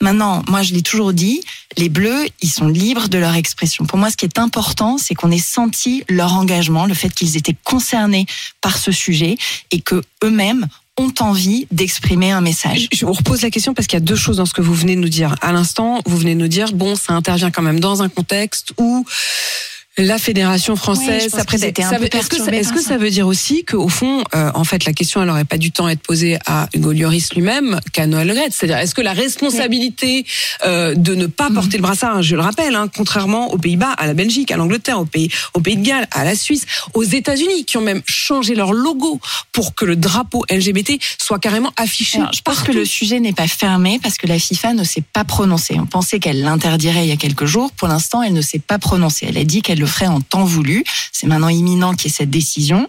Maintenant, 0.00 0.42
moi 0.48 0.62
je 0.62 0.72
l'ai 0.72 0.82
toujours 0.82 1.12
dit, 1.12 1.42
les 1.76 1.88
Bleus, 1.88 2.26
ils 2.40 2.50
sont 2.50 2.68
libres 2.68 3.08
de 3.08 3.18
leur 3.18 3.34
expression. 3.34 3.84
Pour 3.84 3.98
moi, 3.98 4.10
ce 4.10 4.16
qui 4.16 4.24
est 4.24 4.38
important, 4.38 4.98
c'est 4.98 5.14
qu'on 5.14 5.30
ait 5.30 5.38
senti 5.38 6.04
leur 6.08 6.34
engagement, 6.34 6.86
le 6.86 6.94
fait 6.94 7.10
qu'ils 7.10 7.36
étaient 7.36 7.56
concernés 7.64 8.26
par 8.60 8.78
ce 8.78 8.90
sujet 8.90 9.36
et 9.70 9.80
que 9.80 10.02
eux-mêmes 10.24 10.66
ont 10.98 11.12
envie 11.20 11.66
d'exprimer 11.70 12.32
un 12.32 12.40
message. 12.40 12.88
Je 12.92 13.06
vous 13.06 13.12
repose 13.12 13.42
la 13.42 13.50
question 13.50 13.72
parce 13.72 13.86
qu'il 13.86 13.98
y 13.98 14.02
a 14.02 14.04
deux 14.04 14.16
choses 14.16 14.36
dans 14.36 14.46
ce 14.46 14.52
que 14.52 14.60
vous 14.60 14.74
venez 14.74 14.94
de 14.94 15.00
nous 15.00 15.08
dire. 15.08 15.36
À 15.40 15.52
l'instant, 15.52 16.00
vous 16.06 16.16
venez 16.18 16.34
de 16.34 16.40
nous 16.40 16.48
dire, 16.48 16.72
bon, 16.72 16.96
ça 16.96 17.14
intervient 17.14 17.50
quand 17.50 17.62
même 17.62 17.80
dans 17.80 18.02
un 18.02 18.08
contexte 18.08 18.72
où 18.78 19.04
la 19.98 20.18
fédération 20.18 20.74
française, 20.74 21.24
Est-ce 21.24 21.44
que, 21.44 21.58
ça, 22.38 22.50
est-ce 22.50 22.72
que 22.72 22.80
ça 22.80 22.96
veut 22.96 23.10
dire 23.10 23.26
aussi 23.26 23.64
qu'au 23.64 23.88
fond, 23.88 24.24
euh, 24.34 24.50
en 24.54 24.64
fait, 24.64 24.86
la 24.86 24.94
question, 24.94 25.20
elle 25.20 25.28
n'aurait 25.28 25.44
pas 25.44 25.58
du 25.58 25.70
temps 25.70 25.84
à 25.84 25.92
être 25.92 26.00
posée 26.00 26.38
à 26.46 26.66
Hugo 26.72 26.92
Lloris 26.92 27.34
lui-même 27.34 27.78
qu'à 27.92 28.06
Noël 28.06 28.28
Gretz 28.28 28.54
C'est-à-dire, 28.56 28.78
est-ce 28.78 28.94
que 28.94 29.02
la 29.02 29.12
responsabilité 29.12 30.24
euh, 30.64 30.94
de 30.94 31.14
ne 31.14 31.26
pas 31.26 31.50
porter 31.50 31.76
le 31.76 31.82
brassard, 31.82 32.16
hein, 32.16 32.22
je 32.22 32.34
le 32.36 32.40
rappelle, 32.40 32.74
hein, 32.74 32.88
contrairement 32.94 33.52
aux 33.52 33.58
Pays-Bas, 33.58 33.90
à 33.90 34.06
la 34.06 34.14
Belgique, 34.14 34.50
à 34.50 34.56
l'Angleterre, 34.56 34.98
au 34.98 35.04
pays, 35.04 35.28
au 35.52 35.60
Pays 35.60 35.76
de 35.76 35.84
Galles, 35.84 36.08
à 36.10 36.24
la 36.24 36.36
Suisse, 36.36 36.64
aux 36.94 37.02
États-Unis, 37.02 37.66
qui 37.66 37.76
ont 37.76 37.82
même 37.82 38.02
changé 38.06 38.54
leur 38.54 38.72
logo 38.72 39.20
pour 39.52 39.74
que 39.74 39.84
le 39.84 39.96
drapeau 39.96 40.46
LGBT 40.50 40.92
soit 41.18 41.38
carrément 41.38 41.72
affiché. 41.76 42.18
je 42.34 42.40
pense 42.40 42.60
que 42.60 42.72
le 42.72 42.86
sujet 42.86 43.20
n'est 43.20 43.34
pas 43.34 43.46
fermé 43.46 44.00
parce 44.02 44.16
que 44.16 44.26
la 44.26 44.38
FIFA 44.38 44.72
ne 44.72 44.84
s'est 44.84 45.04
pas 45.12 45.24
prononcée. 45.24 45.76
On 45.78 45.86
pensait 45.86 46.18
qu'elle 46.18 46.40
l'interdirait 46.40 47.04
il 47.04 47.08
y 47.10 47.12
a 47.12 47.16
quelques 47.16 47.44
jours. 47.44 47.72
Pour 47.72 47.88
l'instant, 47.88 48.22
elle 48.22 48.32
ne 48.32 48.40
s'est 48.40 48.58
pas 48.58 48.78
prononcée. 48.78 49.26
Elle 49.28 49.36
a 49.36 49.44
dit 49.44 49.60
qu'elle 49.60 49.81
le 49.82 49.86
ferait 49.88 50.06
en 50.06 50.20
temps 50.20 50.44
voulu. 50.44 50.84
C'est 51.10 51.26
maintenant 51.26 51.48
imminent 51.48 51.94
qu'il 51.94 52.10
y 52.10 52.14
ait 52.14 52.16
cette 52.16 52.30
décision. 52.30 52.88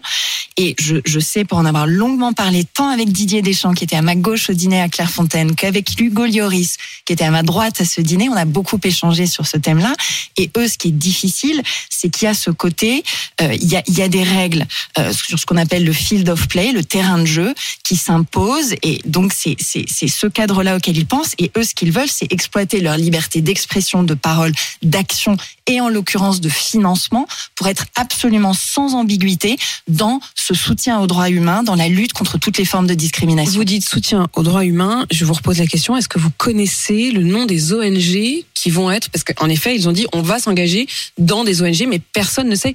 Et 0.56 0.76
je, 0.78 1.18
sais, 1.18 1.44
pour 1.44 1.58
en 1.58 1.64
avoir 1.64 1.88
longuement 1.88 2.32
parlé, 2.32 2.64
tant 2.64 2.88
avec 2.88 3.10
Didier 3.10 3.42
Deschamps, 3.42 3.74
qui 3.74 3.82
était 3.82 3.96
à 3.96 4.02
ma 4.02 4.14
gauche 4.14 4.50
au 4.50 4.52
dîner 4.52 4.80
à 4.80 4.88
Clairefontaine, 4.88 5.56
qu'avec 5.56 5.98
Hugo 5.98 6.26
Lloris, 6.26 6.76
qui 7.04 7.12
était 7.12 7.24
à 7.24 7.32
ma 7.32 7.42
droite 7.42 7.80
à 7.80 7.84
ce 7.84 8.00
dîner, 8.00 8.28
on 8.28 8.36
a 8.36 8.44
beaucoup 8.44 8.78
échangé 8.84 9.26
sur 9.26 9.46
ce 9.48 9.56
thème-là. 9.56 9.92
Et 10.36 10.50
eux, 10.56 10.68
ce 10.68 10.78
qui 10.78 10.88
est 10.88 10.92
difficile, 10.92 11.60
c'est 11.90 12.08
qu'il 12.08 12.26
y 12.26 12.28
a 12.28 12.34
ce 12.34 12.50
côté, 12.50 13.02
euh, 13.40 13.52
il, 13.60 13.68
y 13.68 14.02
a, 14.02 14.08
des 14.08 14.22
règles 14.22 14.64
euh, 14.98 15.12
sur 15.12 15.40
ce 15.40 15.44
qu'on 15.44 15.56
appelle 15.56 15.84
le 15.84 15.92
field 15.92 16.28
of 16.28 16.46
play, 16.46 16.70
le 16.70 16.84
terrain 16.84 17.18
de 17.18 17.26
jeu, 17.26 17.52
qui 17.82 17.96
s'impose. 17.96 18.74
Et 18.82 19.00
donc, 19.06 19.32
c'est 19.32 19.56
ce 19.58 20.26
cadre-là 20.28 20.76
auquel 20.76 20.96
ils 20.96 21.06
pensent. 21.06 21.34
Et 21.38 21.50
eux, 21.56 21.64
ce 21.64 21.74
qu'ils 21.74 21.90
veulent, 21.90 22.08
c'est 22.08 22.32
exploiter 22.32 22.80
leur 22.80 22.96
liberté 22.96 23.40
d'expression, 23.40 24.04
de 24.04 24.14
parole, 24.14 24.52
d'action 24.82 25.36
et 25.66 25.80
en 25.80 25.88
l'occurrence 25.88 26.40
de 26.40 26.48
financement 26.48 26.83
pour 27.54 27.68
être 27.68 27.86
absolument 27.96 28.52
sans 28.52 28.94
ambiguïté 28.94 29.56
dans 29.88 30.20
ce 30.34 30.54
soutien 30.54 31.00
aux 31.00 31.06
droits 31.06 31.30
humains, 31.30 31.62
dans 31.62 31.74
la 31.74 31.88
lutte 31.88 32.12
contre 32.12 32.38
toutes 32.38 32.58
les 32.58 32.64
formes 32.64 32.86
de 32.86 32.94
discrimination. 32.94 33.58
Vous 33.58 33.64
dites 33.64 33.84
soutien 33.84 34.26
aux 34.34 34.42
droits 34.42 34.64
humains. 34.64 35.06
Je 35.10 35.24
vous 35.24 35.34
repose 35.34 35.58
la 35.58 35.66
question. 35.66 35.96
Est-ce 35.96 36.08
que 36.08 36.18
vous 36.18 36.30
connaissez 36.36 37.10
le 37.10 37.22
nom 37.22 37.46
des 37.46 37.72
ONG 37.72 38.44
qui 38.54 38.70
vont 38.70 38.90
être, 38.90 39.10
parce 39.10 39.24
qu'en 39.24 39.48
effet, 39.48 39.74
ils 39.74 39.88
ont 39.88 39.92
dit 39.92 40.06
on 40.12 40.22
va 40.22 40.38
s'engager 40.38 40.86
dans 41.18 41.44
des 41.44 41.62
ONG, 41.62 41.86
mais 41.88 42.00
personne 42.12 42.48
ne 42.48 42.56
sait 42.56 42.74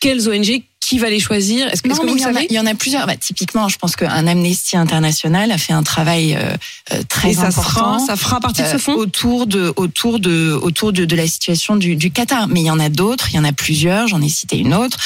quelles 0.00 0.28
ONG, 0.28 0.62
qui 0.86 0.98
va 1.00 1.10
les 1.10 1.18
choisir. 1.18 1.66
Est-ce 1.66 1.82
que, 1.82 1.88
est-ce 1.88 2.00
que 2.00 2.06
mais 2.06 2.12
vous 2.12 2.18
il, 2.18 2.22
y 2.22 2.26
en 2.26 2.30
a, 2.30 2.32
savez 2.34 2.46
il 2.48 2.54
y 2.54 2.60
en 2.60 2.66
a 2.66 2.74
plusieurs. 2.74 3.08
Bah, 3.08 3.16
typiquement, 3.16 3.68
je 3.68 3.76
pense 3.76 3.96
qu'un 3.96 4.26
Amnesty 4.26 4.76
International 4.76 5.50
a 5.50 5.58
fait 5.58 5.72
un 5.72 5.82
travail 5.82 6.36
euh, 6.36 6.54
euh, 6.92 7.02
très 7.08 7.32
ça 7.34 7.48
important. 7.48 7.98
sera, 7.98 8.06
ça 8.06 8.16
fera 8.16 8.38
partie 8.38 8.62
de 8.62 8.68
ce 8.68 8.76
euh, 8.76 8.78
fonds 8.78 8.94
autour 8.94 9.48
de 9.48 9.72
autour 9.76 10.20
de 10.20 10.52
autour 10.62 10.92
de, 10.92 11.04
de 11.04 11.16
la 11.16 11.26
situation 11.26 11.74
du, 11.74 11.96
du 11.96 12.12
Qatar. 12.12 12.46
Mais 12.46 12.60
il 12.60 12.66
y 12.66 12.70
en 12.70 12.78
a 12.78 12.88
d'autres, 12.88 13.30
il 13.30 13.34
y 13.34 13.38
en 13.38 13.44
a 13.44 13.52
plusieurs. 13.52 14.06
J'en 14.06 14.22
ai 14.22 14.28
cité 14.28 14.58
une 14.58 14.74
autre. 14.74 14.98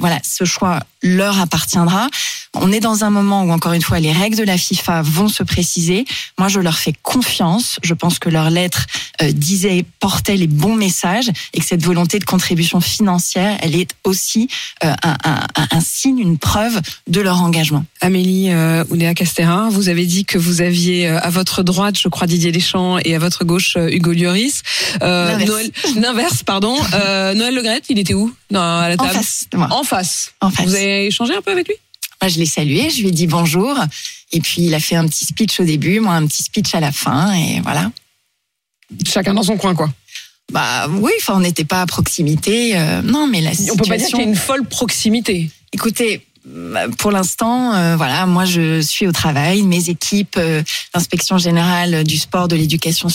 Voilà, 0.00 0.18
ce 0.24 0.44
choix 0.44 0.80
leur 1.02 1.40
appartiendra. 1.40 2.08
On 2.54 2.70
est 2.70 2.80
dans 2.80 3.02
un 3.04 3.10
moment 3.10 3.44
où 3.44 3.50
encore 3.50 3.72
une 3.72 3.80
fois 3.82 3.98
les 3.98 4.12
règles 4.12 4.36
de 4.36 4.42
la 4.44 4.58
FIFA 4.58 5.00
vont 5.02 5.28
se 5.28 5.42
préciser. 5.42 6.04
Moi, 6.38 6.48
je 6.48 6.60
leur 6.60 6.78
fais 6.78 6.92
confiance. 7.02 7.78
Je 7.82 7.94
pense 7.94 8.18
que 8.18 8.28
leur 8.28 8.50
lettre 8.50 8.86
euh, 9.22 9.32
disait 9.32 9.84
portait 10.00 10.36
les 10.36 10.46
bons 10.46 10.74
messages 10.76 11.30
et 11.54 11.60
que 11.60 11.64
cette 11.66 11.82
volonté 11.82 12.18
de 12.18 12.24
contribution 12.24 12.80
financière, 12.82 13.56
elle 13.62 13.74
est 13.74 13.90
aussi 14.04 14.48
euh, 14.84 14.92
un, 15.02 15.16
un, 15.24 15.40
un- 15.56 15.68
un 15.70 15.80
signe, 15.80 16.18
une 16.18 16.36
preuve 16.38 16.80
de 17.08 17.20
leur 17.22 17.40
engagement. 17.40 17.84
Amélie 18.02 18.50
euh, 18.50 18.84
Oudéa 18.90 19.14
Castera, 19.14 19.68
vous 19.70 19.88
avez 19.88 20.04
dit 20.04 20.24
que 20.26 20.36
vous 20.36 20.60
aviez 20.60 21.08
euh, 21.08 21.18
à 21.22 21.30
votre 21.30 21.62
droite, 21.62 21.98
je 21.98 22.08
crois, 22.08 22.26
Didier 22.26 22.52
Deschamps 22.52 22.98
et 22.98 23.14
à 23.14 23.18
votre 23.18 23.44
gauche, 23.44 23.74
euh, 23.78 23.88
Hugo 23.90 24.12
Lloris. 24.12 24.62
L'inverse. 25.00 26.42
Pardon. 26.44 26.76
Noël 26.92 27.54
Legrette, 27.54 27.84
il 27.88 27.98
était 27.98 28.14
où? 28.14 28.32
Non, 28.50 28.60
à 28.60 28.88
la 28.90 28.94
En 28.94 28.98
table. 28.98 29.14
face. 29.14 29.46
En 29.70 29.82
face. 29.84 30.32
En 30.42 30.50
face. 30.50 30.66
Vous 30.66 30.74
avez 30.74 30.91
échangé 31.00 31.34
un 31.34 31.42
peu 31.42 31.50
avec 31.50 31.68
lui? 31.68 31.76
Moi, 32.20 32.28
je 32.28 32.38
l'ai 32.38 32.46
salué, 32.46 32.90
je 32.90 33.00
lui 33.00 33.08
ai 33.08 33.12
dit 33.12 33.26
bonjour. 33.26 33.76
Et 34.32 34.40
puis, 34.40 34.62
il 34.62 34.74
a 34.74 34.80
fait 34.80 34.96
un 34.96 35.06
petit 35.06 35.24
speech 35.24 35.60
au 35.60 35.64
début, 35.64 36.00
moi, 36.00 36.14
un 36.14 36.26
petit 36.26 36.42
speech 36.42 36.74
à 36.74 36.80
la 36.80 36.92
fin. 36.92 37.34
Et 37.34 37.60
voilà. 37.60 37.90
Chacun 39.06 39.34
dans 39.34 39.42
son 39.42 39.56
coin, 39.56 39.74
quoi. 39.74 39.90
Bah 40.52 40.86
oui, 40.88 41.12
enfin, 41.18 41.34
on 41.36 41.40
n'était 41.40 41.64
pas 41.64 41.82
à 41.82 41.86
proximité. 41.86 42.76
euh, 42.76 43.02
non, 43.02 43.26
mais 43.26 43.40
la 43.40 43.50
On 43.50 43.76
peut 43.76 43.84
pas 43.88 43.96
dire 43.96 44.06
situation... 44.06 44.18
qu'il 44.18 44.18
y 44.18 44.22
a 44.22 44.30
une 44.30 44.36
folle 44.36 44.66
proximité. 44.66 45.50
Écoutez, 45.72 46.26
pour 46.98 47.12
l'instant, 47.12 47.72
euh, 47.74 47.96
voilà, 47.96 48.26
moi 48.26 48.44
je 48.44 48.80
suis 48.80 49.06
au 49.06 49.12
travail. 49.12 49.62
Mes 49.62 49.90
équipes, 49.90 50.36
euh, 50.38 50.62
l'inspection 50.92 51.38
générale 51.38 52.02
du 52.02 52.18
sport, 52.18 52.48
de 52.48 52.56
l'éducation 52.56 53.08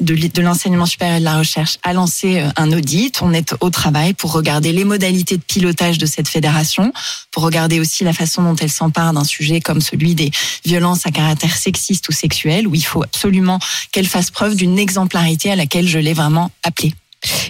de 0.00 0.42
l'enseignement 0.42 0.84
supérieur 0.84 1.16
et 1.16 1.20
de 1.20 1.24
la 1.24 1.38
recherche 1.38 1.78
a 1.82 1.94
lancé 1.94 2.40
euh, 2.40 2.48
un 2.56 2.70
audit. 2.72 3.22
On 3.22 3.32
est 3.32 3.54
au 3.60 3.70
travail 3.70 4.12
pour 4.12 4.32
regarder 4.32 4.72
les 4.72 4.84
modalités 4.84 5.38
de 5.38 5.42
pilotage 5.42 5.96
de 5.96 6.04
cette 6.04 6.28
fédération, 6.28 6.92
pour 7.30 7.42
regarder 7.42 7.80
aussi 7.80 8.04
la 8.04 8.12
façon 8.12 8.42
dont 8.42 8.56
elle 8.56 8.70
s'empare 8.70 9.14
d'un 9.14 9.24
sujet 9.24 9.60
comme 9.60 9.80
celui 9.80 10.14
des 10.14 10.30
violences 10.66 11.06
à 11.06 11.10
caractère 11.10 11.56
sexiste 11.56 12.08
ou 12.10 12.12
sexuel, 12.12 12.68
où 12.68 12.74
il 12.74 12.84
faut 12.84 13.02
absolument 13.02 13.58
qu'elle 13.92 14.06
fasse 14.06 14.30
preuve 14.30 14.56
d'une 14.56 14.78
exemplarité 14.78 15.50
à 15.50 15.56
laquelle 15.56 15.88
je 15.88 15.98
l'ai 15.98 16.12
vraiment 16.12 16.50
appelée. 16.62 16.92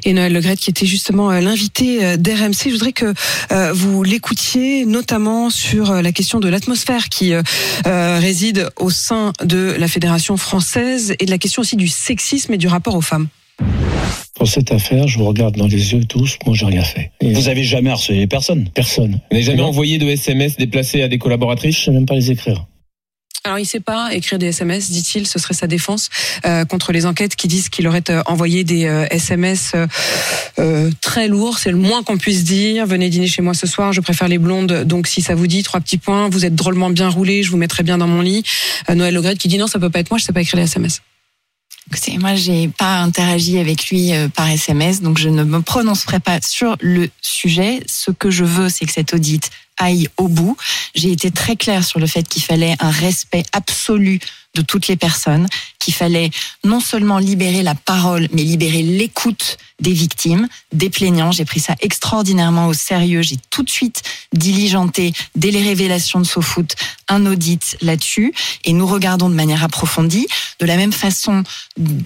Et 0.04 0.12
Noël 0.12 0.32
Legrette, 0.32 0.60
qui 0.60 0.70
était 0.70 0.86
justement 0.86 1.30
euh, 1.30 1.40
l'invité 1.40 2.04
euh, 2.04 2.16
d'RMC, 2.16 2.66
je 2.66 2.70
voudrais 2.70 2.92
que 2.92 3.12
euh, 3.52 3.72
vous 3.72 4.02
l'écoutiez, 4.02 4.84
notamment 4.86 5.50
sur 5.50 5.92
la 5.94 6.12
question 6.12 6.40
de 6.40 6.48
l'atmosphère 6.48 7.08
qui 7.08 7.32
réside 7.84 8.68
au 8.78 8.90
sein 8.90 9.32
de 9.44 9.74
la 9.78 9.88
Fédération 9.88 10.36
française 10.36 11.14
et 11.18 11.26
de 11.26 11.30
la 11.30 11.38
question 11.38 11.62
aussi 11.62 11.76
du 11.76 11.88
sexisme 11.88 12.52
et 12.54 12.58
du 12.58 12.66
rapport 12.68 12.94
aux 12.94 13.00
femmes. 13.00 13.28
Pour 14.34 14.48
cette 14.48 14.72
affaire, 14.72 15.06
je 15.06 15.18
vous 15.18 15.26
regarde 15.26 15.56
dans 15.56 15.66
les 15.68 15.92
yeux 15.92 16.04
tous, 16.04 16.38
moi 16.44 16.54
j'ai 16.56 16.66
rien 16.66 16.82
fait. 16.82 17.12
Et 17.20 17.32
Vous 17.32 17.48
avez 17.48 17.62
jamais 17.64 17.90
harcelé 17.90 18.26
personne? 18.26 18.68
Personne. 18.74 19.12
Vous 19.12 19.18
n'avez 19.32 19.44
jamais 19.44 19.58
Non. 19.58 19.68
envoyé 19.68 19.98
de 19.98 20.06
SMS 20.06 20.56
déplacés 20.56 21.02
à 21.02 21.08
des 21.08 21.18
collaboratrices? 21.18 21.78
Je 21.78 21.84
sais 21.84 21.90
même 21.92 22.06
pas 22.06 22.14
les 22.14 22.30
écrire. 22.30 22.66
Alors 23.46 23.58
il 23.58 23.66
sait 23.66 23.80
pas 23.80 24.08
écrire 24.14 24.38
des 24.38 24.46
SMS, 24.46 24.90
dit-il, 24.90 25.26
ce 25.26 25.38
serait 25.38 25.52
sa 25.52 25.66
défense 25.66 26.08
euh, 26.46 26.64
contre 26.64 26.92
les 26.92 27.04
enquêtes 27.04 27.36
qui 27.36 27.46
disent 27.46 27.68
qu'il 27.68 27.86
aurait 27.86 28.08
euh, 28.08 28.22
envoyé 28.24 28.64
des 28.64 28.86
euh, 28.86 29.06
SMS 29.10 29.72
euh, 29.74 29.86
euh, 30.58 30.90
très 31.02 31.28
lourds, 31.28 31.58
c'est 31.58 31.70
le 31.70 31.76
moins 31.76 32.02
qu'on 32.02 32.16
puisse 32.16 32.42
dire. 32.44 32.86
Venez 32.86 33.10
dîner 33.10 33.26
chez 33.26 33.42
moi 33.42 33.52
ce 33.52 33.66
soir, 33.66 33.92
je 33.92 34.00
préfère 34.00 34.28
les 34.28 34.38
blondes, 34.38 34.84
donc 34.84 35.06
si 35.06 35.20
ça 35.20 35.34
vous 35.34 35.46
dit, 35.46 35.62
trois 35.62 35.80
petits 35.80 35.98
points, 35.98 36.30
vous 36.30 36.46
êtes 36.46 36.54
drôlement 36.54 36.88
bien 36.88 37.10
roulé, 37.10 37.42
je 37.42 37.50
vous 37.50 37.58
mettrai 37.58 37.82
bien 37.82 37.98
dans 37.98 38.06
mon 38.06 38.22
lit. 38.22 38.44
Euh, 38.88 38.94
Noël 38.94 39.12
Legrette 39.12 39.36
qui 39.36 39.48
dit 39.48 39.58
non, 39.58 39.66
ça 39.66 39.78
peut 39.78 39.90
pas 39.90 39.98
être 39.98 40.10
moi, 40.10 40.16
je 40.16 40.24
sais 40.24 40.32
pas 40.32 40.40
écrire 40.40 40.56
les 40.58 40.64
SMS. 40.64 41.02
Écoutez, 41.90 42.16
moi, 42.16 42.34
j'ai 42.34 42.68
pas 42.68 43.00
interagi 43.00 43.58
avec 43.58 43.90
lui 43.90 44.12
par 44.34 44.48
SMS, 44.48 45.02
donc 45.02 45.18
je 45.18 45.28
ne 45.28 45.44
me 45.44 45.60
prononcerai 45.60 46.18
pas 46.18 46.38
sur 46.40 46.78
le 46.80 47.10
sujet. 47.20 47.82
Ce 47.86 48.10
que 48.10 48.30
je 48.30 48.44
veux, 48.44 48.70
c'est 48.70 48.86
que 48.86 48.92
cet 48.92 49.12
audit 49.12 49.50
aille 49.78 50.08
au 50.16 50.28
bout. 50.28 50.56
J'ai 50.94 51.12
été 51.12 51.30
très 51.30 51.56
claire 51.56 51.84
sur 51.84 51.98
le 51.98 52.06
fait 52.06 52.28
qu'il 52.28 52.42
fallait 52.42 52.76
un 52.80 52.90
respect 52.90 53.44
absolu 53.52 54.20
de 54.54 54.62
toutes 54.62 54.86
les 54.86 54.96
personnes, 54.96 55.48
qu'il 55.78 55.94
fallait 55.94 56.30
non 56.62 56.80
seulement 56.80 57.18
libérer 57.18 57.62
la 57.62 57.74
parole, 57.74 58.28
mais 58.32 58.42
libérer 58.42 58.82
l'écoute 58.82 59.58
des 59.80 59.92
victimes, 59.92 60.46
des 60.72 60.90
plaignants. 60.90 61.32
J'ai 61.32 61.44
pris 61.44 61.58
ça 61.58 61.74
extraordinairement 61.80 62.68
au 62.68 62.72
sérieux. 62.72 63.22
J'ai 63.22 63.36
tout 63.50 63.64
de 63.64 63.70
suite 63.70 64.02
diligenté, 64.32 65.12
dès 65.34 65.50
les 65.50 65.62
révélations 65.62 66.20
de 66.20 66.24
SoFoot, 66.24 66.76
un 67.08 67.26
audit 67.26 67.76
là-dessus. 67.80 68.32
Et 68.64 68.72
nous 68.72 68.86
regardons 68.86 69.28
de 69.28 69.34
manière 69.34 69.64
approfondie. 69.64 70.28
De 70.60 70.66
la 70.66 70.76
même 70.76 70.92
façon, 70.92 71.42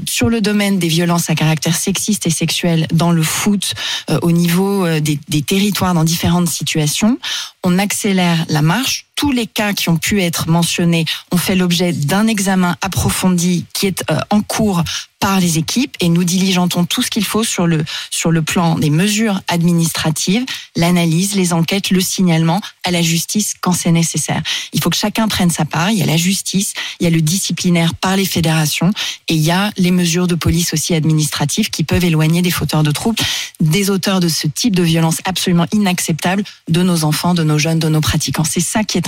sur 0.08 0.30
le 0.30 0.40
domaine 0.40 0.78
des 0.78 0.88
violences 0.88 1.28
à 1.28 1.34
caractère 1.34 1.76
sexiste 1.76 2.26
et 2.26 2.30
sexuel 2.30 2.86
dans 2.92 3.12
le 3.12 3.22
foot, 3.22 3.74
euh, 4.10 4.18
au 4.22 4.32
niveau 4.32 4.86
euh, 4.86 5.00
des, 5.00 5.20
des 5.28 5.42
territoires, 5.42 5.92
dans 5.92 6.04
différentes 6.04 6.48
situations, 6.48 7.18
on 7.64 7.78
accélère 7.78 8.44
la 8.48 8.62
marche. 8.62 9.07
Tous 9.18 9.32
les 9.32 9.48
cas 9.48 9.72
qui 9.72 9.88
ont 9.88 9.96
pu 9.96 10.22
être 10.22 10.48
mentionnés 10.48 11.04
ont 11.32 11.38
fait 11.38 11.56
l'objet 11.56 11.92
d'un 11.92 12.28
examen 12.28 12.76
approfondi 12.82 13.66
qui 13.74 13.88
est 13.88 14.04
euh, 14.12 14.20
en 14.30 14.42
cours 14.42 14.84
par 15.20 15.40
les 15.40 15.58
équipes 15.58 15.96
et 16.00 16.08
nous 16.08 16.22
diligentons 16.22 16.84
tout 16.84 17.02
ce 17.02 17.10
qu'il 17.10 17.24
faut 17.24 17.42
sur 17.42 17.66
le 17.66 17.84
sur 18.10 18.30
le 18.30 18.42
plan 18.42 18.76
des 18.76 18.90
mesures 18.90 19.40
administratives, 19.48 20.44
l'analyse, 20.76 21.34
les 21.34 21.52
enquêtes, 21.52 21.90
le 21.90 22.00
signalement 22.00 22.60
à 22.84 22.90
la 22.90 23.02
justice 23.02 23.54
quand 23.60 23.72
c'est 23.72 23.90
nécessaire. 23.90 24.40
Il 24.72 24.80
faut 24.80 24.90
que 24.90 24.96
chacun 24.96 25.26
prenne 25.26 25.50
sa 25.50 25.64
part. 25.64 25.90
Il 25.90 25.98
y 25.98 26.02
a 26.02 26.06
la 26.06 26.16
justice, 26.16 26.74
il 27.00 27.04
y 27.04 27.06
a 27.06 27.10
le 27.10 27.20
disciplinaire 27.20 27.94
par 27.94 28.16
les 28.16 28.24
fédérations 28.24 28.92
et 29.26 29.34
il 29.34 29.40
y 29.40 29.50
a 29.50 29.72
les 29.76 29.90
mesures 29.90 30.28
de 30.28 30.36
police 30.36 30.72
aussi 30.72 30.94
administratives 30.94 31.70
qui 31.70 31.82
peuvent 31.82 32.04
éloigner 32.04 32.42
des 32.42 32.52
fauteurs 32.52 32.84
de 32.84 32.92
troubles, 32.92 33.18
des 33.60 33.90
auteurs 33.90 34.20
de 34.20 34.28
ce 34.28 34.46
type 34.46 34.76
de 34.76 34.84
violence 34.84 35.18
absolument 35.24 35.66
inacceptable 35.72 36.44
de 36.68 36.82
nos 36.82 37.02
enfants, 37.02 37.34
de 37.34 37.42
nos 37.42 37.58
jeunes, 37.58 37.80
de 37.80 37.88
nos 37.88 38.00
pratiquants. 38.00 38.44
C'est 38.44 38.60
ça 38.60 38.84
qui 38.84 38.98
est 38.98 39.07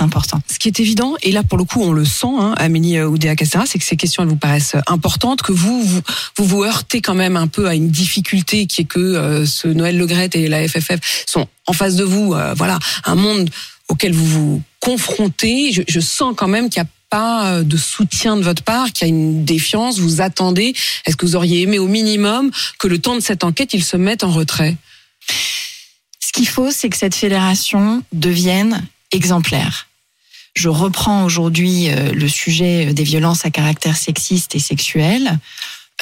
Ce 0.51 0.59
qui 0.59 0.67
est 0.67 0.79
évident, 0.79 1.15
et 1.21 1.31
là 1.31 1.43
pour 1.43 1.57
le 1.57 1.63
coup 1.63 1.81
on 1.81 1.91
le 1.91 2.05
sent, 2.05 2.27
hein, 2.39 2.53
Amélie 2.57 2.97
euh, 2.97 3.07
Oudéa 3.07 3.35
Castera, 3.35 3.65
c'est 3.65 3.79
que 3.79 3.85
ces 3.85 3.95
questions 3.95 4.25
vous 4.25 4.35
paraissent 4.35 4.75
euh, 4.75 4.81
importantes, 4.87 5.41
que 5.41 5.51
vous 5.51 6.01
vous, 6.37 6.63
heurtez 6.63 7.01
quand 7.01 7.13
même 7.15 7.37
un 7.37 7.47
peu 7.47 7.67
à 7.67 7.75
une 7.75 7.89
difficulté 7.89 8.65
qui 8.65 8.81
est 8.81 8.85
que 8.85 8.99
euh, 8.99 9.45
ce 9.45 9.67
Noël 9.67 9.97
Legrette 9.97 10.35
et 10.35 10.47
la 10.47 10.67
FFF 10.67 11.25
sont 11.27 11.47
en 11.67 11.73
face 11.73 11.95
de 11.95 12.03
vous, 12.03 12.35
voilà, 12.55 12.79
un 13.05 13.15
monde 13.15 13.49
auquel 13.87 14.13
vous 14.13 14.25
vous 14.25 14.61
confrontez. 14.79 15.71
Je, 15.71 15.81
je 15.87 15.99
sens 15.99 16.33
quand 16.35 16.47
même 16.47 16.69
qu'il 16.69 16.81
n'y 16.81 16.87
a 16.87 16.91
pas 17.09 17.61
de 17.63 17.77
soutien 17.77 18.35
de 18.35 18.41
votre 18.41 18.63
part, 18.63 18.91
qu'il 18.91 19.07
y 19.07 19.11
a 19.11 19.13
une 19.13 19.45
défiance, 19.45 19.99
vous 19.99 20.21
attendez. 20.21 20.73
Est-ce 21.05 21.15
que 21.15 21.25
vous 21.25 21.35
auriez 21.35 21.61
aimé 21.61 21.77
au 21.77 21.87
minimum 21.87 22.51
que 22.79 22.87
le 22.87 22.97
temps 22.99 23.15
de 23.15 23.19
cette 23.19 23.43
enquête, 23.43 23.73
il 23.73 23.83
se 23.83 23.97
mette 23.97 24.23
en 24.23 24.31
retrait? 24.31 24.75
Ce 26.19 26.31
qu'il 26.31 26.47
faut, 26.47 26.71
c'est 26.71 26.89
que 26.89 26.97
cette 26.97 27.15
fédération 27.15 28.03
devienne 28.13 28.87
exemplaire. 29.11 29.87
Je 30.53 30.69
reprends 30.69 31.23
aujourd'hui 31.23 31.89
euh, 31.89 32.11
le 32.11 32.27
sujet 32.27 32.93
des 32.93 33.03
violences 33.03 33.45
à 33.45 33.51
caractère 33.51 33.95
sexiste 33.95 34.55
et 34.55 34.59
sexuel. 34.59 35.39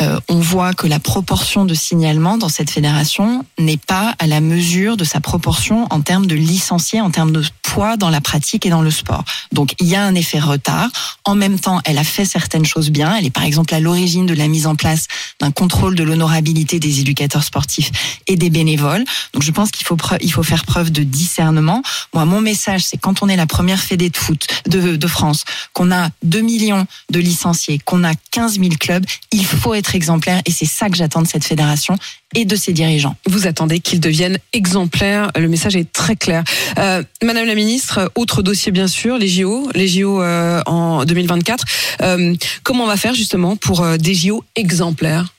Euh, 0.01 0.20
on 0.29 0.39
voit 0.39 0.74
que 0.74 0.88
la 0.88 1.00
proportion 1.00 1.65
de 1.65 1.74
signalements 1.74 2.38
dans 2.38 2.50
cette 2.50 2.70
fédération 2.70 3.46
n'est 3.58 3.77
pas 3.77 4.15
à 4.20 4.27
la 4.27 4.39
mesure 4.39 4.96
de 4.98 5.03
sa 5.03 5.20
proportion 5.20 5.88
en 5.89 6.01
termes 6.01 6.25
de 6.25 6.36
licenciés, 6.36 7.01
en 7.01 7.12
termes 7.12 7.32
de 7.32 7.44
poids 7.63 7.98
dans 7.98 8.10
la 8.10 8.22
pratique 8.22 8.65
et 8.65 8.70
dans 8.70 8.82
le 8.82 8.91
sport. 8.91 9.24
Donc 9.51 9.75
il 9.79 9.88
y 9.88 9.96
a 9.96 10.03
un 10.03 10.15
effet 10.15 10.39
retard. 10.39 10.89
En 11.25 11.36
même 11.36 11.60
temps, 11.60 11.82
elle 11.86 11.98
a 11.98 12.03
fait 12.03 12.25
certaines 12.25 12.65
choses 12.65 12.89
bien. 12.89 13.15
Elle 13.15 13.25
est 13.25 13.32
par 13.32 13.44
exemple 13.44 13.74
à 13.74 13.79
l'origine 13.79 14.25
de 14.25 14.34
la 14.34 14.48
mise 14.48 14.68
en 14.68 14.75
place 14.75 15.08
d'un 15.39 15.51
contrôle 15.51 15.96
de 15.96 16.03
l'honorabilité 16.03 16.79
des 16.79 17.01
éducateurs 17.01 17.44
sportifs 17.44 17.91
et 18.27 18.38
des 18.38 18.50
bénévoles. 18.50 19.03
Donc 19.34 19.44
je 19.44 19.51
pense 19.51 19.72
qu'il 19.72 19.86
faut 19.86 19.98
il 20.22 20.32
faut 20.32 20.44
faire 20.44 20.65
preuve 20.65 20.91
de 20.91 21.03
discernement. 21.03 21.82
Moi, 22.13 22.25
mon 22.25 22.41
message, 22.41 22.84
c'est 22.84 22.98
quand 22.98 23.22
on 23.22 23.29
est 23.29 23.36
la 23.36 23.48
première 23.48 23.79
fédé 23.79 24.10
de 24.10 24.18
foot 24.18 24.48
de, 24.68 24.96
de 24.96 25.08
France, 25.08 25.44
qu'on 25.74 25.91
a 25.91 26.10
2 26.24 26.41
millions 26.41 26.88
de 27.10 27.20
licenciés, 27.20 27.79
qu'on 27.84 28.03
a 28.03 28.13
15 28.32 28.60
000 28.60 28.70
clubs, 28.79 29.06
il 29.32 29.46
faut 29.46 29.74
être 29.74 29.88
exemplaire 29.96 30.41
et 30.46 30.51
c'est 30.51 30.65
ça 30.65 30.89
que 30.89 30.96
j'attends 30.96 31.22
de 31.22 31.27
cette 31.27 31.43
fédération 31.43 31.96
et 32.36 32.46
de 32.46 32.55
ses 32.55 32.74
dirigeants. 32.74 33.15
Vous 33.25 33.48
attendez 33.48 33.79
qu'ils 33.79 34.00
deviennent 34.00 34.38
exemplaires. 34.53 35.31
Le 35.36 35.48
message 35.48 35.75
est 35.75 35.91
très 35.91 36.15
clair. 36.15 36.43
Euh, 36.77 37.03
Madame 37.24 37.48
la 37.48 37.55
ministre, 37.55 38.12
autre 38.15 38.41
dossier 38.41 38.72
bien 38.72 38.88
sûr, 38.88 39.17
les 39.17 39.27
JO, 39.27 39.69
les 39.74 39.88
JO 39.88 40.22
euh, 40.22 40.62
en 40.65 41.05
2024. 41.05 41.65
Euh, 42.01 42.36
comment 42.63 42.84
on 42.84 42.88
va 42.88 42.98
faire 42.98 43.13
justement 43.13 43.55
pour 43.55 43.86
des 43.98 44.13
JO 44.13 44.43
exemplaires? 44.55 45.34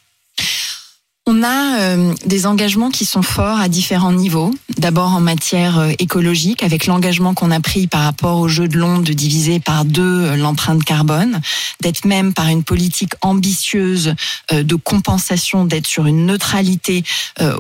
On 1.31 1.45
a 1.45 1.79
euh, 1.79 2.13
des 2.27 2.45
engagements 2.45 2.91
qui 2.91 3.05
sont 3.05 3.23
forts 3.23 3.61
à 3.61 3.69
différents 3.69 4.13
niveaux. 4.13 4.53
D'abord 4.79 5.11
en 5.11 5.21
matière 5.21 5.79
euh, 5.79 5.93
écologique, 6.01 6.65
avec 6.65 6.87
l'engagement 6.87 7.35
qu'on 7.35 7.53
a 7.53 7.61
pris 7.61 7.87
par 7.87 8.03
rapport 8.03 8.41
au 8.41 8.49
jeu 8.49 8.67
de 8.67 8.77
Londres 8.77 9.05
de 9.05 9.13
diviser 9.13 9.61
par 9.61 9.85
deux 9.85 10.03
euh, 10.03 10.37
l'empreinte 10.37 10.83
carbone, 10.83 11.41
d'être 11.83 12.05
même 12.05 12.35
par 12.35 12.49
une 12.49 12.65
politique 12.65 13.13
ambitieuse 13.21 14.15
de 14.53 14.75
compensation, 14.75 15.65
d'être 15.65 15.87
sur 15.87 16.07
une 16.07 16.27
neutralité 16.27 17.05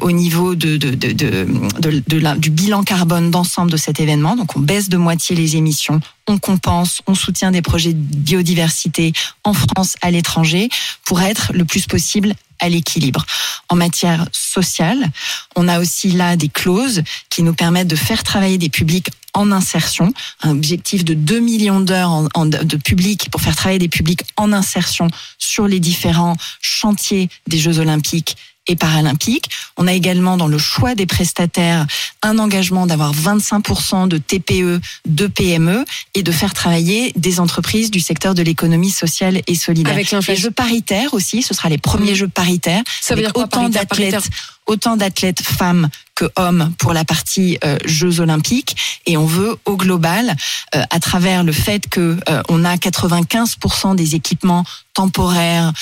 au 0.01 0.11
niveau 0.11 0.55
de, 0.55 0.77
de, 0.77 0.91
de, 0.91 1.15
de 1.15 2.39
du 2.39 2.51
bilan 2.51 2.83
carbone 2.83 3.31
d'ensemble 3.31 3.71
de 3.71 3.77
cet 3.77 4.01
événement. 4.01 4.37
Donc 4.37 4.57
on 4.57 4.61
baisse 4.61 4.89
de 4.89 4.97
moitié 4.97 5.37
les 5.37 5.57
émissions, 5.57 6.01
on 6.27 6.39
compense, 6.39 7.03
on 7.07 7.15
soutient 7.15 7.51
des 7.51 7.63
projets 7.63 7.93
de 7.93 7.99
biodiversité 7.99 9.13
en 9.45 9.55
France, 9.55 9.97
à 10.03 10.11
l'étranger, 10.11 10.69
pour 11.05 11.21
être 11.21 11.53
le 11.55 11.65
plus 11.65 11.87
possible 11.87 12.35
à 12.61 12.69
l'équilibre. 12.69 13.25
En 13.69 13.77
matière 13.77 14.27
sociale, 14.33 15.11
on 15.57 15.69
a 15.69 15.81
aussi 15.81 16.11
là 16.11 16.37
des 16.37 16.49
clauses 16.49 17.03
qui 17.29 17.43
nous 17.43 17.55
permettent 17.55 17.89
de 17.89 17.97
faire 17.97 18.23
travailler 18.23 18.59
des 18.59 18.69
publics 18.69 19.11
en 19.33 19.53
insertion, 19.53 20.13
un 20.43 20.51
objectif 20.51 21.05
de 21.05 21.15
2 21.15 21.39
millions 21.39 21.81
d'heures 21.81 22.29
de 22.35 22.77
public 22.77 23.29
pour 23.31 23.41
faire 23.41 23.55
travailler 23.55 23.79
des 23.79 23.89
publics 23.89 24.23
en 24.37 24.53
insertion 24.53 25.09
sur 25.39 25.69
les 25.69 25.81
différents 25.81 26.37
chantiers 26.61 27.29
des 27.47 27.59
Jeux 27.59 27.79
olympiques 27.79 28.37
et 28.71 28.77
paralympiques. 28.77 29.51
On 29.77 29.87
a 29.87 29.93
également 29.93 30.37
dans 30.37 30.47
le 30.47 30.59
choix 30.59 30.95
des 30.95 31.07
prestataires 31.07 31.87
un 32.23 32.39
engagement 32.39 32.87
d'avoir 32.87 33.13
25% 33.13 34.09
de 34.09 34.17
TPE, 34.17 34.81
de 35.07 35.27
PME 35.27 35.85
et 36.15 36.23
de 36.23 36.33
faire 36.33 36.55
travailler 36.55 37.13
des 37.17 37.41
entreprises 37.41 37.91
du 37.91 38.01
secteur 38.01 38.35
de 38.35 38.43
l'économie 38.43 38.91
sociale 38.91 39.43
et 39.47 39.55
solidaire. 39.55 39.93
Avec 39.93 40.11
les 40.13 40.37
jeux 40.37 40.51
paritaires 40.51 41.15
aussi, 41.15 41.43
ce 41.43 41.53
sera 41.53 41.69
les 41.69 41.79
premiers 41.79 42.13
mmh. 42.13 42.17
jeux 42.17 42.29
paritaires. 42.29 42.83
Ça 43.01 43.15
veut 43.15 43.23
dire 43.23 43.33
quoi, 43.33 43.45
autant 43.45 43.69
d'athlètes 43.69 44.31
autant 44.67 44.97
d'athlètes 44.97 45.43
femmes 45.43 45.89
que 46.21 46.31
hommes 46.37 46.73
pour 46.79 46.93
la 46.93 47.05
partie 47.07 47.59
euh, 47.65 47.79
Jeux 47.87 48.21
olympiques. 48.21 48.77
Et 49.07 49.17
on 49.17 49.25
veut 49.25 49.57
au 49.65 49.77
global 49.77 50.37
euh, 50.75 50.83
à 50.91 51.01
travers 51.01 51.45
le 51.45 51.53
fait 51.53 51.89
que 51.89 52.19
euh, 52.29 52.43
on 52.51 52.65
a 52.65 52.77
95% 52.77 53.97
des 53.97 54.15
équipements 54.15 54.65
temporaires 54.93 55.73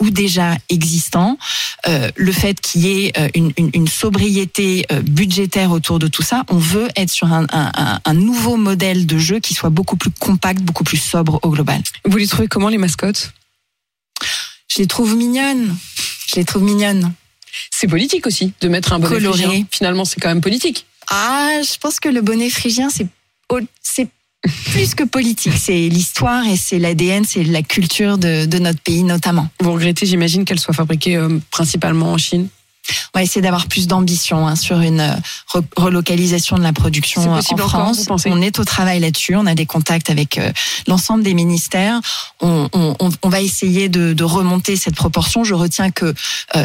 ou 0.00 0.10
déjà 0.10 0.54
existants 0.68 1.38
le 1.86 2.30
fait 2.30 2.60
qu'il 2.60 2.82
y 2.82 3.06
ait 3.06 3.12
une, 3.34 3.52
une, 3.56 3.70
une, 3.72 3.88
sobriété 3.88 4.86
budgétaire 5.02 5.72
autour 5.72 5.98
de 5.98 6.08
tout 6.08 6.22
ça 6.22 6.44
on 6.48 6.58
veut 6.58 6.88
être 6.94 7.10
sur 7.10 7.32
un, 7.32 7.46
un, 7.52 8.00
un, 8.04 8.14
nouveau 8.14 8.56
modèle 8.56 9.06
de 9.06 9.18
jeu 9.18 9.40
qui 9.40 9.54
soit 9.54 9.70
beaucoup 9.70 9.96
plus 9.96 10.10
compact 10.10 10.60
beaucoup 10.60 10.84
plus 10.84 10.98
sobre 10.98 11.40
au 11.42 11.50
global. 11.50 11.80
Vous 12.04 12.18
les 12.18 12.28
trouvez 12.28 12.48
comment 12.48 12.68
les 12.68 12.78
mascottes? 12.78 13.32
Je 14.68 14.78
les 14.78 14.86
trouve 14.86 15.16
mignonnes. 15.16 15.74
Je 16.28 16.36
les 16.36 16.44
trouve 16.44 16.62
mignonnes 16.62 17.12
c'est 17.70 17.86
politique 17.86 18.26
aussi 18.26 18.52
de 18.60 18.68
mettre 18.68 18.92
un 18.92 18.98
bonnet 18.98 19.20
phrygien. 19.20 19.64
Finalement, 19.70 20.04
c'est 20.04 20.20
quand 20.20 20.28
même 20.28 20.40
politique. 20.40 20.86
Ah, 21.10 21.60
je 21.62 21.78
pense 21.78 22.00
que 22.00 22.08
le 22.08 22.20
bonnet 22.20 22.50
phrygien, 22.50 22.88
c'est 22.90 23.06
c'est 23.82 24.08
plus 24.72 24.94
que 24.94 25.04
politique, 25.04 25.52
c'est 25.58 25.88
l'histoire 25.88 26.46
et 26.46 26.56
c'est 26.56 26.78
l'ADN, 26.78 27.24
c'est 27.24 27.44
la 27.44 27.62
culture 27.62 28.16
de, 28.16 28.46
de, 28.46 28.58
notre 28.58 28.80
pays 28.80 29.02
notamment. 29.02 29.48
Vous 29.60 29.72
regrettez, 29.72 30.06
j'imagine, 30.06 30.44
qu'elle 30.44 30.58
soit 30.58 30.72
fabriquée 30.72 31.16
euh, 31.16 31.38
principalement 31.50 32.12
en 32.12 32.18
Chine? 32.18 32.48
On 33.14 33.18
va 33.18 33.22
essayer 33.22 33.40
d'avoir 33.40 33.66
plus 33.66 33.86
d'ambition 33.86 34.46
hein, 34.46 34.56
sur 34.56 34.80
une 34.80 35.00
euh, 35.00 35.60
relocalisation 35.76 36.56
de 36.56 36.62
la 36.62 36.72
production 36.72 37.34
euh, 37.34 37.40
en 37.50 37.56
France. 37.56 38.06
on 38.26 38.42
est 38.42 38.58
au 38.58 38.64
travail 38.64 39.00
là-dessus. 39.00 39.36
On 39.36 39.46
a 39.46 39.54
des 39.54 39.66
contacts 39.66 40.10
avec 40.10 40.38
euh, 40.38 40.52
l'ensemble 40.86 41.22
des 41.22 41.34
ministères. 41.34 42.00
On, 42.40 42.68
on, 42.72 42.96
on, 43.22 43.28
va 43.28 43.40
essayer 43.40 43.88
de, 43.88 44.12
de, 44.12 44.24
remonter 44.24 44.76
cette 44.76 44.94
proportion. 44.94 45.44
Je 45.44 45.54
retiens 45.54 45.90
que 45.90 46.14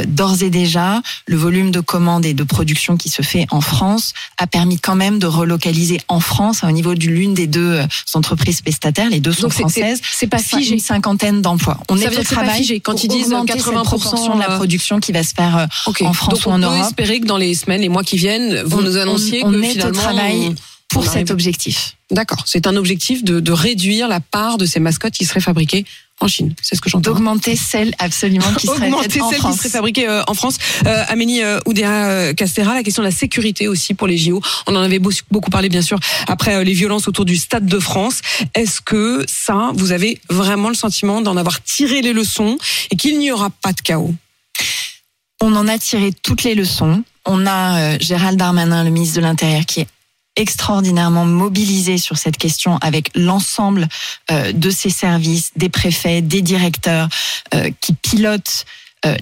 d'ores 0.08 0.42
et 0.42 0.50
déjà, 0.50 1.02
le 1.28 1.38
volume 1.38 1.72
de 1.72 1.80
commandes 1.80 2.26
et 2.26 2.34
de 2.34 2.44
production 2.44 2.98
qui 2.98 3.10
se 3.10 3.22
fait 3.22 3.46
en 3.52 3.62
France 3.62 4.14
a 4.38 4.48
permis 4.48 4.80
quand 4.80 4.96
même 4.96 5.20
de 5.20 5.28
relocaliser 5.28 6.00
en 6.08 6.20
France 6.20 6.64
hein, 6.64 6.70
au 6.70 6.72
niveau 6.72 6.96
de 6.96 7.06
l'une 7.06 7.34
des 7.34 7.48
deux 7.48 7.82
entreprises 8.14 8.62
prestataires. 8.62 9.10
Les 9.10 9.20
deux 9.20 9.34
sont 9.34 9.50
françaises. 9.50 10.02
C'est 10.12 10.28
pas 10.28 10.40
figé. 10.40 10.74
Une 10.74 10.80
cinquantaine 10.80 11.42
d'emplois. 11.42 11.78
On 11.90 11.98
est 11.98 12.18
au 12.18 12.24
travail. 12.24 12.82
Quand 12.82 13.04
ils 13.04 13.08
disent 13.08 13.32
80% 13.32 14.36
de 14.36 14.40
la 14.40 14.56
production 14.56 15.00
qui 15.00 15.12
va 15.12 15.24
se 15.24 15.34
faire 15.34 15.68
en 16.02 16.14
France 16.16 16.40
Donc 16.40 16.48
ou 16.48 16.50
en 16.52 16.60
Europe. 16.60 16.76
on 16.76 16.82
peut 16.82 16.88
espérer 16.88 17.20
que 17.20 17.26
dans 17.26 17.38
les 17.38 17.54
semaines, 17.54 17.82
les 17.82 17.90
mois 17.90 18.04
qui 18.04 18.18
viennent, 18.18 18.64
vous 18.66 18.82
nous 18.82 18.98
annonciez 18.98 19.44
on, 19.44 19.52
que 19.52 19.62
est 19.62 19.70
finalement, 19.70 20.00
au 20.00 20.02
travail 20.02 20.56
pour 20.90 21.06
cet 21.06 21.32
objectif. 21.32 21.98
D'accord, 22.12 22.44
c'est 22.46 22.68
un 22.68 22.76
objectif 22.76 23.24
de, 23.24 23.40
de, 23.40 23.52
réduire 23.52 24.08
la 24.08 24.20
part 24.20 24.58
de 24.58 24.66
ces 24.66 24.80
mascottes 24.80 25.14
qui 25.14 25.26
seraient 25.26 25.42
fabriquées 25.42 25.86
en 26.22 26.28
Chine. 26.28 26.54
C'est 26.62 26.76
ce 26.76 26.82
que 26.82 26.90
j'entends. 26.90 27.12
D'augmenter 27.12 27.56
celles 27.56 27.94
absolument 28.00 28.54
qui 28.58 28.68
seraient 28.68 28.92
en 28.92 29.02
celles 29.02 29.12
France. 29.12 29.56
qui 29.56 29.58
seraient 29.58 29.70
fabriquées 29.70 30.08
euh, 30.08 30.24
en 30.28 30.34
France. 30.34 30.58
Euh, 30.86 31.04
Amélie 31.10 31.42
euh, 31.42 31.60
Oudéa 31.66 32.08
euh, 32.10 32.34
Castera, 32.34 32.74
la 32.74 32.84
question 32.84 33.04
de 33.04 33.08
la 33.08 33.14
sécurité 33.14 33.68
aussi 33.68 33.94
pour 33.94 34.08
les 34.08 34.18
JO. 34.18 34.42
On 34.68 34.76
en 34.76 34.82
avait 34.82 35.00
beaucoup 35.00 35.50
parlé 35.50 35.68
bien 35.68 35.82
sûr 35.82 36.00
après 36.28 36.56
euh, 36.56 36.64
les 36.64 36.74
violences 36.74 37.08
autour 37.08 37.26
du 37.26 37.36
Stade 37.36 37.66
de 37.66 37.80
France. 37.80 38.22
Est-ce 38.54 38.82
que 38.82 39.26
ça, 39.28 39.72
vous 39.76 39.92
avez 39.92 40.20
vraiment 40.30 40.70
le 40.70 40.76
sentiment 40.76 41.22
d'en 41.22 41.36
avoir 41.36 41.62
tiré 41.64 42.02
les 42.02 42.14
leçons 42.14 42.58
et 42.92 42.96
qu'il 42.96 43.20
n'y 43.20 43.32
aura 43.32 43.50
pas 43.50 43.74
de 43.74 43.82
chaos? 43.82 44.14
On 45.46 45.56
en 45.56 45.68
a 45.68 45.78
tiré 45.78 46.12
toutes 46.12 46.44
les 46.44 46.56
leçons. 46.56 47.04
On 47.26 47.46
a 47.46 47.80
euh, 47.80 47.98
Gérald 48.00 48.38
Darmanin, 48.38 48.84
le 48.84 48.90
ministre 48.90 49.18
de 49.18 49.22
l'Intérieur, 49.22 49.66
qui 49.66 49.82
est 49.82 49.88
extraordinairement 50.36 51.26
mobilisé 51.26 51.98
sur 51.98 52.18
cette 52.18 52.38
question 52.38 52.78
avec 52.82 53.12
l'ensemble 53.16 53.88
euh, 54.32 54.52
de 54.52 54.70
ses 54.70 54.90
services, 54.90 55.52
des 55.56 55.70
préfets, 55.70 56.22
des 56.22 56.42
directeurs 56.42 57.08
euh, 57.54 57.70
qui 57.80 57.94
pilotent 57.94 58.66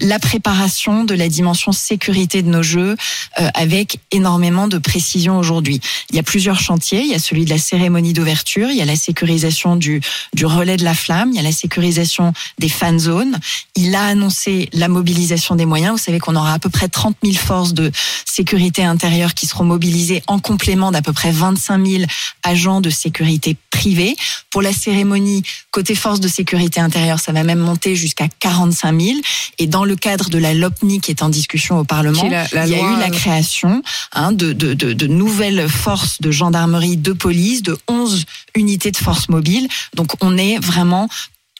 la 0.00 0.18
préparation 0.18 1.04
de 1.04 1.14
la 1.14 1.28
dimension 1.28 1.72
sécurité 1.72 2.42
de 2.42 2.48
nos 2.48 2.62
jeux 2.62 2.96
euh, 3.40 3.48
avec 3.54 3.98
énormément 4.10 4.68
de 4.68 4.78
précision 4.78 5.38
aujourd'hui. 5.38 5.80
Il 6.10 6.16
y 6.16 6.18
a 6.18 6.22
plusieurs 6.22 6.60
chantiers. 6.60 7.02
Il 7.02 7.10
y 7.10 7.14
a 7.14 7.18
celui 7.18 7.44
de 7.44 7.50
la 7.50 7.58
cérémonie 7.58 8.12
d'ouverture, 8.12 8.70
il 8.70 8.76
y 8.76 8.82
a 8.82 8.84
la 8.84 8.96
sécurisation 8.96 9.76
du, 9.76 10.00
du 10.32 10.46
relais 10.46 10.76
de 10.76 10.84
la 10.84 10.94
flamme, 10.94 11.30
il 11.32 11.36
y 11.36 11.40
a 11.40 11.42
la 11.42 11.52
sécurisation 11.52 12.32
des 12.58 12.68
fan 12.68 12.98
zones. 12.98 13.38
Il 13.76 13.94
a 13.94 14.04
annoncé 14.04 14.68
la 14.72 14.88
mobilisation 14.88 15.56
des 15.56 15.66
moyens. 15.66 15.92
Vous 15.92 16.04
savez 16.04 16.18
qu'on 16.18 16.36
aura 16.36 16.54
à 16.54 16.58
peu 16.58 16.70
près 16.70 16.88
30 16.88 17.16
000 17.22 17.36
forces 17.36 17.74
de 17.74 17.90
sécurité 18.24 18.84
intérieure 18.84 19.34
qui 19.34 19.46
seront 19.46 19.64
mobilisées 19.64 20.22
en 20.26 20.38
complément 20.38 20.90
d'à 20.90 21.02
peu 21.02 21.12
près 21.12 21.30
25 21.30 21.86
000 21.86 22.04
agents 22.42 22.80
de 22.80 22.90
sécurité 22.90 23.56
privés. 23.84 24.16
Pour 24.50 24.62
la 24.62 24.72
cérémonie, 24.72 25.42
côté 25.70 25.94
force 25.94 26.18
de 26.18 26.28
sécurité 26.28 26.80
intérieure, 26.80 27.20
ça 27.20 27.32
va 27.32 27.42
même 27.42 27.58
monter 27.58 27.96
jusqu'à 27.96 28.28
45 28.40 28.98
000. 28.98 29.18
Et 29.58 29.66
dans 29.66 29.84
le 29.84 29.94
cadre 29.94 30.30
de 30.30 30.38
la 30.38 30.54
LOPNI 30.54 31.00
qui 31.00 31.10
est 31.10 31.22
en 31.22 31.28
discussion 31.28 31.78
au 31.78 31.84
Parlement, 31.84 32.26
la, 32.26 32.46
la 32.52 32.66
il 32.66 32.72
y 32.72 32.74
a 32.74 32.78
eu 32.78 32.98
la 32.98 33.08
euh, 33.08 33.10
création 33.10 33.82
hein, 34.12 34.32
de, 34.32 34.54
de, 34.54 34.72
de, 34.72 34.94
de 34.94 35.06
nouvelles 35.06 35.68
forces 35.68 36.22
de 36.22 36.30
gendarmerie, 36.30 36.96
de 36.96 37.12
police, 37.12 37.62
de 37.62 37.76
11 37.86 38.24
unités 38.54 38.90
de 38.90 38.96
force 38.96 39.28
mobile. 39.28 39.68
Donc 39.94 40.12
on 40.22 40.38
est 40.38 40.58
vraiment 40.58 41.08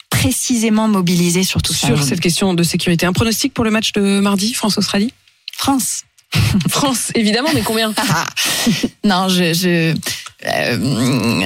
précisément 0.09 0.89
mobilisé 0.89 1.43
sur 1.43 1.61
tout 1.61 1.75
ça. 1.75 1.89
sur 1.89 2.03
cette 2.03 2.21
question 2.21 2.55
de 2.55 2.63
sécurité. 2.63 3.05
Un 3.05 3.13
pronostic 3.13 3.53
pour 3.53 3.65
le 3.65 3.71
match 3.71 3.93
de 3.93 4.21
mardi, 4.21 4.55
France-Australie 4.55 5.13
France. 5.53 6.05
France, 6.69 7.13
évidemment, 7.15 7.51
mais 7.55 7.63
combien? 7.63 7.93
Non, 9.05 9.29
je, 9.29 9.53
je 9.53 9.95
euh, 10.47 10.77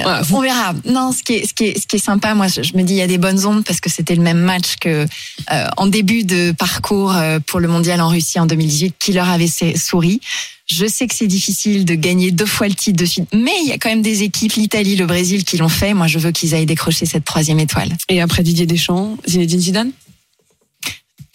Voilà, 0.03 0.21
on 0.31 0.41
verra. 0.41 0.73
Non, 0.85 1.11
ce 1.11 1.23
qui 1.23 1.33
est, 1.33 1.47
ce 1.47 1.53
qui 1.53 1.65
est, 1.65 1.79
ce 1.79 1.87
qui 1.87 1.97
est 1.97 1.99
sympa, 1.99 2.33
moi, 2.33 2.47
je, 2.47 2.61
je 2.61 2.75
me 2.75 2.83
dis, 2.83 2.93
il 2.93 2.97
y 2.97 3.01
a 3.01 3.07
des 3.07 3.17
bonnes 3.17 3.45
ondes 3.45 3.63
parce 3.63 3.79
que 3.79 3.89
c'était 3.89 4.15
le 4.15 4.21
même 4.21 4.39
match 4.39 4.75
que 4.79 5.05
euh, 5.51 5.67
en 5.77 5.87
début 5.87 6.23
de 6.23 6.51
parcours 6.51 7.13
euh, 7.15 7.39
pour 7.45 7.59
le 7.59 7.67
mondial 7.67 8.01
en 8.01 8.09
Russie 8.09 8.39
en 8.39 8.45
2018, 8.45 8.95
qui 8.99 9.13
leur 9.13 9.29
avait 9.29 9.47
souri. 9.47 10.21
Je 10.67 10.85
sais 10.85 11.07
que 11.07 11.15
c'est 11.15 11.27
difficile 11.27 11.83
de 11.83 11.95
gagner 11.95 12.29
deux 12.31 12.45
fois 12.45 12.67
le 12.67 12.75
titre 12.75 12.97
de 12.99 13.05
suite, 13.05 13.27
mais 13.33 13.53
il 13.63 13.69
y 13.69 13.71
a 13.71 13.79
quand 13.79 13.89
même 13.89 14.03
des 14.03 14.21
équipes, 14.21 14.53
l'Italie, 14.53 14.95
le 14.95 15.07
Brésil, 15.07 15.43
qui 15.43 15.57
l'ont 15.57 15.69
fait. 15.69 15.95
Moi, 15.95 16.05
je 16.05 16.19
veux 16.19 16.31
qu'ils 16.31 16.53
aillent 16.53 16.67
décrocher 16.67 17.07
cette 17.07 17.25
troisième 17.25 17.59
étoile. 17.59 17.89
Et 18.07 18.21
après 18.21 18.43
Didier 18.43 18.67
Deschamps, 18.67 19.17
Zinedine 19.27 19.59
Zidane? 19.59 19.91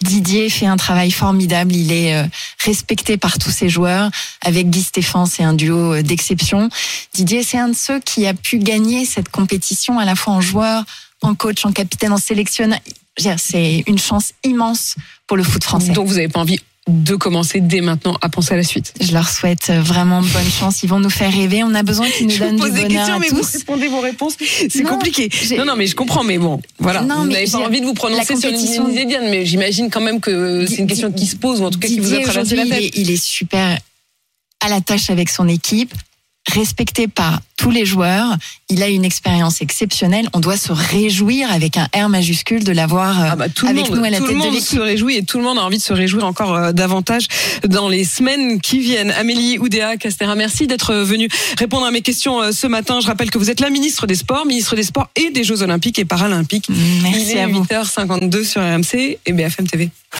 Didier 0.05 0.49
fait 0.49 0.67
un 0.67 0.77
travail 0.77 1.11
formidable. 1.11 1.75
Il 1.75 1.91
est 1.91 2.15
euh, 2.15 2.23
respecté 2.63 3.17
par 3.17 3.37
tous 3.37 3.49
ses 3.51 3.69
joueurs. 3.69 4.09
Avec 4.41 4.69
Guy 4.69 4.81
Stéphane, 4.81 5.25
c'est 5.25 5.43
un 5.43 5.53
duo 5.53 5.93
euh, 5.93 6.03
d'exception. 6.03 6.69
Didier, 7.13 7.43
c'est 7.43 7.57
un 7.57 7.69
de 7.69 7.75
ceux 7.75 7.99
qui 7.99 8.25
a 8.27 8.33
pu 8.33 8.59
gagner 8.59 9.05
cette 9.05 9.29
compétition 9.29 9.99
à 9.99 10.05
la 10.05 10.15
fois 10.15 10.33
en 10.33 10.41
joueur, 10.41 10.83
en 11.21 11.33
coach, 11.35 11.65
en 11.65 11.71
capitaine, 11.71 12.13
en 12.13 12.17
sélectionneur. 12.17 12.79
C'est 13.37 13.83
une 13.87 13.97
chance 13.97 14.33
immense 14.43 14.95
pour 15.27 15.37
le 15.37 15.43
foot 15.43 15.63
français. 15.63 15.93
Donc 15.93 16.07
vous 16.07 16.15
n'avez 16.15 16.27
pas 16.27 16.41
envie 16.41 16.59
de 16.87 17.15
commencer 17.15 17.61
dès 17.61 17.81
maintenant 17.81 18.15
à 18.21 18.29
penser 18.29 18.53
à 18.53 18.57
la 18.57 18.63
suite. 18.63 18.93
Je 19.01 19.11
leur 19.11 19.27
souhaite 19.27 19.69
euh, 19.71 19.81
vraiment 19.81 20.21
bonne 20.21 20.51
chance. 20.51 20.83
Ils 20.83 20.89
vont 20.89 20.99
nous 20.99 21.09
faire 21.09 21.33
rêver. 21.33 21.63
On 21.63 21.73
a 21.73 21.81
besoin 21.81 22.07
qu'ils 22.09 22.27
nous 22.27 22.33
Je 22.33 22.43
vous 22.43 22.49
donnent 22.49 22.55
du 22.57 22.61
pose 22.61 22.73
des 22.73 22.81
bonheur 22.83 23.19
questions, 23.19 23.19
mais 23.19 23.29
vous 23.29 23.47
répondez 23.51 23.87
vos 23.87 23.99
réponses. 24.01 24.35
C'est 24.69 24.83
compliqué. 24.83 25.29
Non, 25.57 25.65
non, 25.65 25.75
mais 25.75 25.87
je 25.87 25.95
comprends, 25.95 26.23
mais 26.23 26.37
bon, 26.37 26.61
voilà. 26.77 27.01
Non, 27.01 27.23
vous 27.23 27.31
n'avez 27.31 27.49
pas 27.49 27.57
envie 27.57 27.81
de 27.81 27.85
vous 27.85 27.93
prononcer 27.93 28.35
sur 28.35 28.49
une 28.49 28.91
idée 28.91 29.17
mais 29.21 29.45
j'imagine 29.45 29.89
quand 29.89 30.01
même 30.01 30.19
que 30.19 30.65
c'est 30.67 30.77
une 30.77 30.87
question 30.87 31.11
qui 31.11 31.25
se 31.25 31.35
pose, 31.35 31.61
ou 31.61 31.65
en 31.65 31.71
tout 31.71 31.79
cas 31.79 31.87
qui 31.87 31.99
vous 31.99 32.13
a 32.13 32.19
traversé 32.19 32.55
la 32.55 32.65
tête. 32.65 32.73
il 32.79 32.85
est, 32.85 32.97
il 32.97 33.11
est 33.11 33.23
super 33.23 33.79
à 34.61 34.69
la 34.69 34.81
tâche 34.81 35.09
avec 35.09 35.29
son 35.29 35.47
équipe, 35.47 35.93
respecté 36.53 37.07
par 37.07 37.39
tous 37.57 37.71
les 37.71 37.85
joueurs. 37.85 38.35
Il 38.69 38.83
a 38.83 38.87
une 38.87 39.05
expérience 39.05 39.61
exceptionnelle. 39.61 40.27
On 40.33 40.39
doit 40.39 40.57
se 40.57 40.71
réjouir 40.71 41.51
avec 41.51 41.77
un 41.77 41.87
R 41.95 42.09
majuscule 42.09 42.63
de 42.63 42.71
l'avoir 42.71 43.21
euh, 43.21 43.27
Ah 43.31 43.35
bah, 43.35 43.49
tout 43.49 43.65
le 43.65 43.71
avec 43.71 43.89
monde, 43.89 43.99
nous 43.99 44.03
à 44.03 44.09
la 44.09 44.17
tout 44.17 44.25
tête 44.25 44.35
le 44.35 44.41
de 44.41 44.45
monde 44.45 44.59
se 44.59 44.77
réjouit 44.77 45.17
et 45.17 45.23
tout 45.23 45.37
le 45.37 45.43
monde 45.43 45.57
a 45.57 45.63
envie 45.63 45.77
de 45.77 45.83
se 45.83 45.93
réjouir 45.93 46.25
encore 46.25 46.55
euh, 46.55 46.71
davantage 46.71 47.27
dans 47.67 47.89
les 47.89 48.03
semaines 48.03 48.59
qui 48.59 48.79
viennent. 48.79 49.11
Amélie 49.11 49.57
Oudéa 49.59 49.97
Castera, 49.97 50.35
merci 50.35 50.67
d'être 50.67 50.93
venue 50.93 51.29
répondre 51.57 51.85
à 51.85 51.91
mes 51.91 52.01
questions 52.01 52.41
euh, 52.41 52.51
ce 52.51 52.67
matin. 52.67 52.99
Je 52.99 53.07
rappelle 53.07 53.31
que 53.31 53.37
vous 53.37 53.49
êtes 53.49 53.59
la 53.59 53.69
ministre 53.69 54.07
des 54.07 54.15
Sports, 54.15 54.45
ministre 54.45 54.75
des 54.75 54.83
Sports 54.83 55.09
et 55.15 55.31
des 55.31 55.43
Jeux 55.43 55.61
Olympiques 55.61 55.99
et 55.99 56.05
Paralympiques. 56.05 56.67
Merci 57.03 57.31
Il 57.31 57.37
est 57.37 57.41
à 57.41 57.47
vous. 57.47 57.63
8h52 57.63 58.43
sur 58.43 58.61
RMC 58.61 59.17
et 59.25 59.33
BFM 59.33 59.67
TV. 59.67 59.89